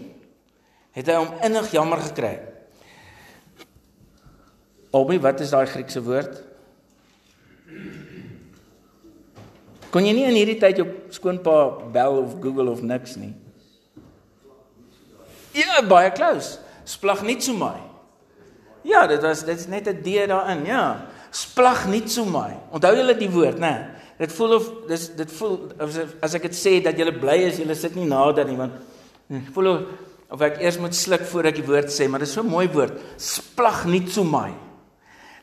het 0.95 1.07
hy 1.07 1.17
hom 1.19 1.33
innig 1.45 1.71
jammer 1.71 2.01
gekry. 2.09 2.37
Albei, 4.95 5.19
wat 5.21 5.41
is 5.43 5.51
daai 5.53 5.67
Griekse 5.69 6.01
woord? 6.01 6.39
Kon 9.93 10.05
jy 10.05 10.13
nie 10.13 10.25
in 10.29 10.37
hierdie 10.37 10.57
tyd 10.61 10.81
jou 10.81 10.87
skoonpa 11.13 11.53
bel 11.93 12.19
of 12.21 12.35
Google 12.41 12.69
of 12.71 12.81
niks 12.85 13.15
nie? 13.17 13.33
Ja, 15.57 15.81
baie 15.85 16.11
close. 16.13 16.59
Splag 16.89 17.23
nie 17.25 17.39
so 17.41 17.53
my. 17.57 17.77
Ja, 18.85 19.05
dit 19.09 19.21
was 19.21 19.43
dit's 19.45 19.67
net 19.67 19.87
'n 19.87 20.01
D 20.01 20.27
daarin, 20.29 20.65
ja. 20.65 21.09
Splag 21.31 21.87
nie 21.87 22.03
so 22.07 22.25
my. 22.25 22.53
Onthou 22.73 22.95
julle 22.97 23.15
die 23.17 23.29
woord, 23.31 23.59
né? 23.61 23.71
Nee. 23.71 23.95
Dit 24.19 24.33
voel 24.35 24.57
of 24.57 24.67
dis 24.89 25.05
dit 25.15 25.31
voel 25.31 25.53
as, 25.79 25.95
as 26.25 26.33
ek 26.35 26.49
dit 26.49 26.57
sê 26.59 26.73
dat 26.83 26.97
jy 26.99 27.07
bly 27.15 27.37
is, 27.47 27.61
jy 27.61 27.75
sit 27.77 27.95
nie 27.95 28.07
nader 28.09 28.43
nie 28.49 28.57
want 28.59 28.75
hm, 29.29 29.45
voel 29.55 29.69
of, 29.71 29.85
of 30.35 30.43
ek 30.43 30.59
eers 30.59 30.79
moet 30.83 30.97
sluk 30.97 31.23
voor 31.31 31.47
ek 31.53 31.61
die 31.61 31.63
woord 31.63 31.87
sê, 31.93 32.09
maar 32.11 32.19
dit 32.19 32.27
is 32.27 32.35
so 32.35 32.43
'n 32.43 32.51
mooi 32.51 32.67
woord. 32.67 32.99
Splag 33.15 33.85
nie 33.87 34.03
so 34.11 34.27
my. 34.27 34.51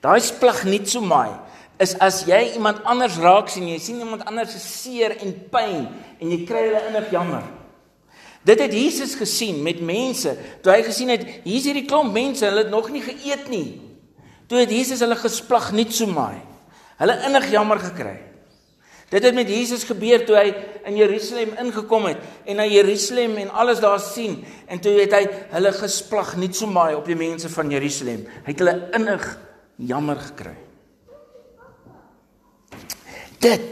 Daai 0.05 0.20
splag 0.20 0.64
nie 0.68 0.85
so 0.85 1.01
my 1.01 1.33
is 1.81 1.94
as 2.01 2.25
jy 2.29 2.53
iemand 2.57 2.85
anders 2.85 3.16
raak 3.20 3.49
sien, 3.49 3.68
jy 3.68 3.79
sien 3.81 4.01
iemand 4.01 4.25
anders 4.29 4.53
se 4.53 4.61
seer 4.61 5.16
en 5.20 5.33
pyn 5.53 5.88
en 6.20 6.31
jy 6.33 6.44
kry 6.49 6.68
hulle 6.68 6.85
innig 6.88 7.11
jammer. 7.12 7.44
Dit 8.46 8.61
het 8.62 8.72
Jesus 8.72 9.16
gesien 9.18 9.59
met 9.62 9.81
mense. 9.81 10.37
Toe 10.62 10.72
hy 10.72 10.83
gesien 10.87 11.11
het 11.11 11.25
hier's 11.44 11.66
hierdie 11.66 11.85
klomp 11.88 12.12
mense, 12.14 12.44
hulle 12.46 12.62
het 12.62 12.70
nog 12.70 12.92
nie 12.94 13.03
geëet 13.03 13.49
nie. 13.51 13.81
Toe 14.47 14.63
het 14.63 14.71
Jesus 14.71 15.03
hulle 15.03 15.19
gesplag 15.19 15.73
nie 15.75 15.89
so 15.91 16.07
my. 16.11 16.35
Hulle 17.01 17.17
innig 17.27 17.51
jammer 17.53 17.81
gekry. 17.83 18.17
Dit 19.11 19.23
het 19.23 19.35
met 19.35 19.49
Jesus 19.51 19.85
gebeur 19.87 20.25
toe 20.27 20.35
hy 20.35 20.49
in 20.89 20.97
Jerusalem 20.99 21.53
ingekom 21.63 22.09
het 22.09 22.23
en 22.49 22.59
na 22.59 22.65
Jerusalem 22.67 23.37
en 23.39 23.53
alles 23.55 23.79
daar 23.83 24.01
sien 24.03 24.41
en 24.67 24.83
toe 24.83 24.97
het 24.99 25.15
hy 25.15 25.23
hulle 25.53 25.71
gesplag 25.77 26.33
nie 26.41 26.51
so 26.51 26.67
maai 26.67 26.97
op 26.99 27.07
die 27.07 27.19
mense 27.19 27.51
van 27.53 27.71
Jerusalem. 27.71 28.25
Hy 28.27 28.51
het 28.51 28.65
hulle 28.65 28.75
innig 28.99 29.29
jammer 29.79 30.19
gekry. 30.25 30.57
Dit 33.39 33.63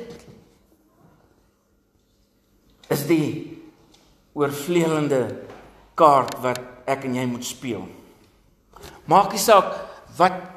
is 2.94 3.02
die 3.10 3.58
oorvleelende 4.38 5.24
kaart 5.98 6.38
wat 6.46 6.62
ek 6.86 7.08
en 7.08 7.18
jy 7.18 7.26
moet 7.26 7.46
speel. 7.46 7.88
Maak 9.10 9.34
nie 9.34 9.42
saak 9.42 9.72
wat 10.18 10.53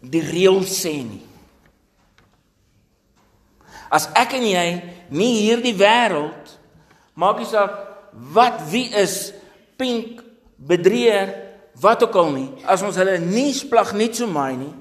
die 0.00 0.22
reël 0.22 0.62
sê 0.68 0.94
nie. 1.02 1.24
As 3.90 4.08
ek 4.18 4.36
en 4.38 4.46
jy 4.46 4.66
nie 5.16 5.32
hierdie 5.46 5.74
wêreld 5.78 6.54
maak 7.18 7.40
nie 7.40 7.48
saak 7.48 7.74
wat 8.34 8.60
wie 8.70 8.88
is 8.96 9.32
pink 9.80 10.20
bedrieër 10.58 11.32
wat 11.80 12.02
ook 12.04 12.18
al 12.18 12.32
nie 12.34 12.48
as 12.68 12.82
ons 12.84 12.98
hulle 13.00 13.16
nie 13.22 13.52
splag 13.56 13.94
nie 13.96 14.10
so 14.12 14.28
maai 14.30 14.58
nie 14.58 14.74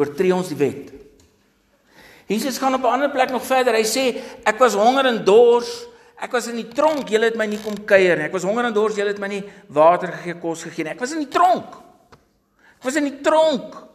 oortree 0.00 0.32
ons 0.34 0.50
die 0.50 0.58
wet. 0.58 0.90
Jesus 2.30 2.58
gaan 2.58 2.74
op 2.74 2.84
'n 2.84 2.94
ander 2.94 3.10
plek 3.10 3.30
nog 3.30 3.42
verder. 3.42 3.74
Hy 3.74 3.84
sê 3.84 4.04
ek 4.44 4.58
was 4.58 4.74
honger 4.74 5.06
en 5.06 5.24
dors. 5.24 5.86
Ek 6.16 6.32
was 6.32 6.46
in 6.46 6.56
die 6.56 6.68
tronk. 6.68 7.08
Julle 7.08 7.24
het 7.24 7.36
my 7.36 7.46
nie 7.46 7.58
kom 7.58 7.84
kuier 7.84 8.16
nie. 8.16 8.24
Ek 8.24 8.32
was 8.32 8.42
honger 8.42 8.64
en 8.64 8.72
dors. 8.72 8.96
Julle 8.96 9.08
het 9.08 9.18
my 9.18 9.28
nie 9.28 9.44
water 9.68 10.12
gegee, 10.12 10.40
kos 10.40 10.62
gegee 10.62 10.84
nie. 10.84 10.92
Ek 10.92 11.00
was 11.00 11.12
in 11.12 11.18
die 11.18 11.28
tronk. 11.28 11.74
Ek 12.78 12.84
was 12.84 12.96
in 12.96 13.04
die 13.04 13.20
tronk. 13.20 13.89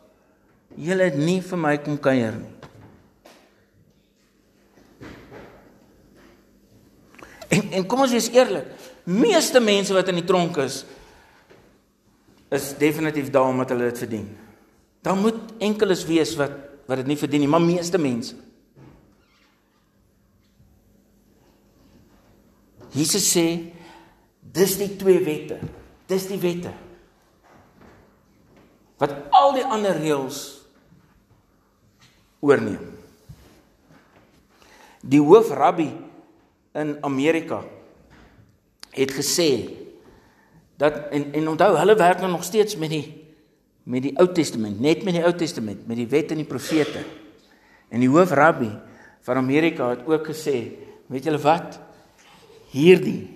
Julle 0.75 1.07
het 1.07 1.17
nie 1.19 1.39
vir 1.43 1.59
my 1.59 1.77
kom 1.83 1.97
kuier 2.03 2.35
nie. 2.35 2.51
En 7.55 7.71
en 7.79 7.85
kom 7.87 8.03
ons 8.03 8.11
wees 8.11 8.31
eerlik. 8.33 8.67
Meeste 9.05 9.61
mense 9.63 9.93
wat 9.95 10.09
in 10.11 10.19
die 10.19 10.27
tronk 10.27 10.57
is 10.63 10.83
is 12.55 12.73
definitief 12.79 13.31
daar 13.33 13.49
omdat 13.49 13.71
hulle 13.73 13.89
dit 13.89 13.97
verdien. 14.03 14.27
Daar 15.03 15.17
moet 15.17 15.55
enkeles 15.59 16.05
wees 16.07 16.35
wat 16.39 16.63
wat 16.85 17.01
dit 17.01 17.07
nie 17.09 17.17
verdien 17.17 17.41
nie, 17.41 17.49
maar 17.49 17.63
meeste 17.63 17.97
mense. 17.97 18.35
Jesus 22.93 23.25
sê 23.25 23.45
dis 24.39 24.75
die 24.77 24.91
twee 24.95 25.23
wette. 25.25 25.57
Dis 26.07 26.27
die 26.29 26.37
wette. 26.39 26.71
Wat 29.01 29.15
al 29.35 29.55
die 29.57 29.65
ander 29.65 29.97
reëls 29.97 30.54
oorneem. 32.45 32.93
Die 35.05 35.21
hoofrabbi 35.21 35.89
in 36.75 36.95
Amerika 37.05 37.63
het 38.95 39.11
gesê 39.13 39.49
dat 40.79 41.11
en 41.13 41.31
en 41.33 41.51
onthou 41.53 41.75
hulle 41.77 41.95
werk 41.99 42.23
nou 42.23 42.31
nog 42.31 42.43
steeds 42.43 42.77
met 42.79 42.89
die 42.93 43.05
met 43.85 44.01
die 44.01 44.15
Ou 44.17 44.25
Testament, 44.33 44.79
net 44.81 45.03
met 45.05 45.13
die 45.13 45.21
Ou 45.21 45.33
Testament, 45.37 45.83
met 45.85 45.99
die 45.99 46.07
wet 46.09 46.31
en 46.33 46.39
die 46.41 46.49
profete. 46.49 47.03
En 47.93 48.01
die 48.01 48.09
hoofrabbi 48.09 48.71
van 49.27 49.37
Amerika 49.37 49.91
het 49.91 50.07
ook 50.09 50.31
gesê, 50.31 50.55
weet 51.05 51.27
julle 51.29 51.37
wat? 51.43 51.77
Hierdie 52.73 53.29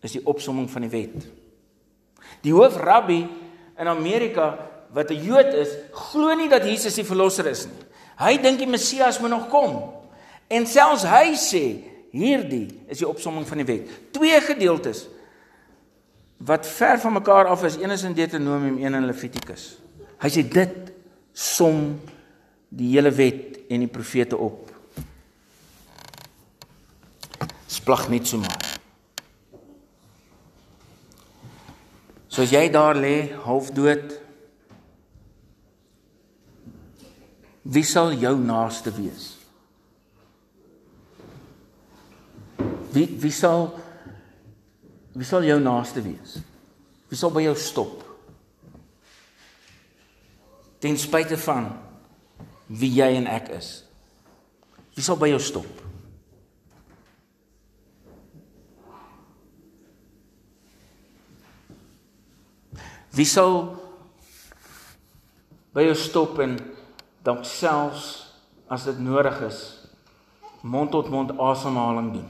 is 0.00 0.16
die 0.16 0.24
opsomming 0.24 0.70
van 0.72 0.86
die 0.86 0.90
wet. 0.94 1.28
Die 2.46 2.54
hoofrabbi 2.56 3.18
in 3.76 3.92
Amerika 3.92 4.56
wat 4.96 5.12
'n 5.12 5.20
Jood 5.20 5.52
is, 5.52 5.68
glo 5.92 6.34
nie 6.34 6.48
dat 6.48 6.64
Jesus 6.64 6.94
die 6.94 7.04
verlosser 7.04 7.46
is 7.46 7.66
nie. 7.66 7.87
Hy 8.18 8.34
dink 8.42 8.58
die 8.58 8.70
Messias 8.70 9.20
moet 9.22 9.30
nog 9.30 9.46
kom. 9.52 9.78
En 10.50 10.66
selfs 10.66 11.04
hy 11.06 11.36
sê 11.38 11.64
hierdie 12.14 12.66
is 12.90 13.02
die 13.02 13.08
opsomming 13.08 13.46
van 13.46 13.60
die 13.62 13.68
wet. 13.68 13.90
Twee 14.16 14.40
gedeeltes 14.42 15.06
wat 16.38 16.66
ver 16.66 17.00
van 17.02 17.16
mekaar 17.18 17.50
af 17.50 17.64
is, 17.66 17.76
een 17.76 17.90
is 17.90 18.04
in 18.06 18.14
Deuteronomium, 18.14 18.78
een 18.78 18.94
in 18.94 19.06
Levitikus. 19.06 19.72
Hy 20.22 20.30
sê 20.30 20.44
dit 20.46 20.92
som 21.34 21.98
die 22.68 22.92
hele 22.92 23.10
wet 23.14 23.58
en 23.70 23.82
die 23.82 23.90
profete 23.90 24.38
op. 24.38 24.70
Splag 27.68 28.06
net 28.10 28.26
so 28.30 28.38
maar. 28.38 28.66
Soos 32.30 32.54
jy 32.54 32.68
daar 32.70 32.94
lê, 32.94 33.32
half 33.42 33.72
dood, 33.74 34.14
wie 37.68 37.84
sal 37.84 38.14
jou 38.16 38.36
naaste 38.40 38.92
wees? 38.96 39.34
Wie 42.94 43.04
wie 43.20 43.32
sal 43.34 43.68
wie 45.12 45.26
sal 45.28 45.44
jou 45.44 45.58
naaste 45.60 46.00
wees? 46.00 46.38
Wie 47.10 47.18
sal 47.18 47.32
by 47.34 47.42
jou 47.44 47.56
stop? 47.60 48.04
Ten 50.80 50.96
spyte 50.96 51.36
van 51.44 51.68
wie 52.68 52.90
jy 53.00 53.10
en 53.18 53.28
ek 53.28 53.52
is. 53.58 53.68
Wie 54.96 55.04
sal 55.04 55.20
by 55.20 55.28
jou 55.28 55.42
stop? 55.42 55.84
Wie 63.12 63.28
sal 63.28 63.60
by 65.76 65.84
jou 65.88 65.96
stop 65.98 66.40
en 66.44 66.56
dan 67.28 67.44
selfs 67.44 68.08
as 68.72 68.88
dit 68.88 69.04
nodig 69.04 69.36
is 69.44 69.60
mond 70.64 70.90
tot 70.96 71.12
mond 71.12 71.36
asemhaling 71.36 72.12
doen? 72.16 72.28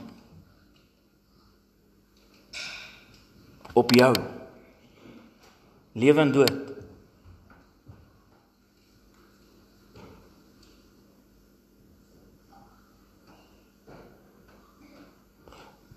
op 3.79 3.95
jou. 3.95 4.15
Lewe 5.93 6.21
en 6.21 6.33
dood. 6.33 6.57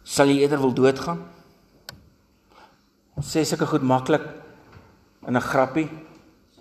Sal 0.04 0.30
jy 0.30 0.42
eerder 0.44 0.60
wil 0.60 0.74
doodgaan? 0.76 1.22
Ons 3.16 3.32
sê 3.32 3.46
sulke 3.48 3.70
goed 3.70 3.86
maklik 3.86 4.26
in 5.28 5.38
'n 5.38 5.48
grappie. 5.52 5.90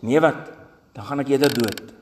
Nee 0.00 0.20
wat? 0.20 0.50
Dan 0.92 1.04
gaan 1.04 1.20
ek 1.20 1.28
eerder 1.28 1.52
dood. 1.52 1.99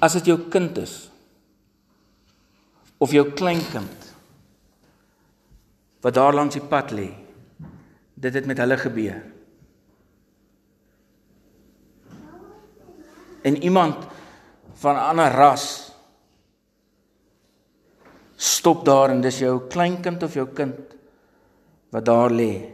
As 0.00 0.16
dit 0.16 0.32
jou 0.32 0.38
kind 0.48 0.78
is, 0.80 1.10
of 3.00 3.12
jou 3.16 3.24
kleinkind 3.32 4.08
wat 6.00 6.16
daar 6.16 6.36
langs 6.36 6.56
die 6.56 6.64
pad 6.64 6.92
lê. 6.96 7.08
Dit 8.20 8.36
het 8.36 8.46
met 8.48 8.60
hulle 8.60 8.76
gebeur. 8.80 9.20
En 13.44 13.56
iemand 13.64 14.04
van 14.80 14.96
'n 14.96 15.08
ander 15.12 15.32
ras 15.32 15.92
stop 18.36 18.84
daar 18.84 19.10
en 19.10 19.20
dis 19.20 19.38
jou 19.38 19.68
kleinkind 19.68 20.22
of 20.22 20.34
jou 20.34 20.48
kind 20.48 20.76
wat 21.88 22.04
daar 22.04 22.30
lê. 22.30 22.72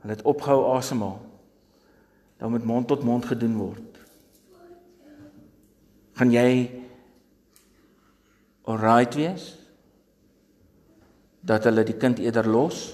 Hulle 0.00 0.14
het 0.14 0.22
opgehou 0.22 0.76
asemhaal. 0.76 1.20
Dan 2.38 2.50
moet 2.50 2.64
mond 2.64 2.88
tot 2.88 3.02
mond 3.02 3.24
gedoen 3.24 3.56
word. 3.56 3.98
Gaan 6.14 6.30
jy 6.30 6.70
alright 8.64 9.14
wees? 9.14 9.64
dat 11.44 11.66
hulle 11.68 11.84
die 11.84 11.96
kind 12.00 12.20
eerder 12.22 12.48
los 12.48 12.92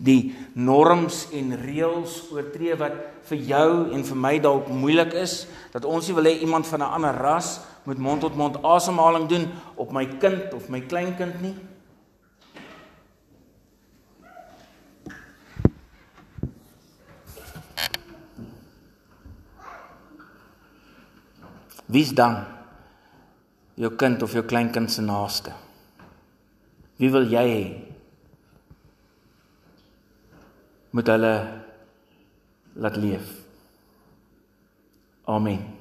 die 0.00 0.32
norms 0.56 1.26
en 1.36 1.52
reëls 1.60 2.14
oortree 2.32 2.76
wat 2.80 2.94
vir 3.28 3.42
jou 3.50 3.70
en 3.92 4.04
vir 4.08 4.20
my 4.24 4.32
dalk 4.40 4.70
moeilik 4.72 5.12
is 5.20 5.42
dat 5.74 5.84
ons 5.84 6.08
nie 6.08 6.16
wil 6.16 6.30
hê 6.30 6.38
iemand 6.40 6.66
van 6.66 6.80
'n 6.80 6.94
ander 6.96 7.14
ras 7.20 7.60
moet 7.84 7.98
mond 7.98 8.20
tot 8.20 8.36
mond 8.36 8.56
asemhaling 8.64 9.28
doen 9.28 9.46
op 9.76 9.92
my 9.92 10.06
kind 10.06 10.54
of 10.54 10.68
my 10.68 10.80
kleinkind 10.80 11.42
nie 11.42 11.54
Wie's 21.90 22.12
dan 22.14 22.44
jou 23.74 23.90
kind 23.98 24.22
of 24.22 24.34
jou 24.36 24.44
kleinkind 24.46 24.92
se 24.92 25.02
naaste? 25.02 25.54
Wie 27.00 27.10
wil 27.10 27.26
jy 27.32 27.44
hê? 27.48 27.64
Moet 30.94 31.10
hulle 31.10 31.34
laat 32.78 32.96
leef. 33.00 33.34
Amen. 35.30 35.79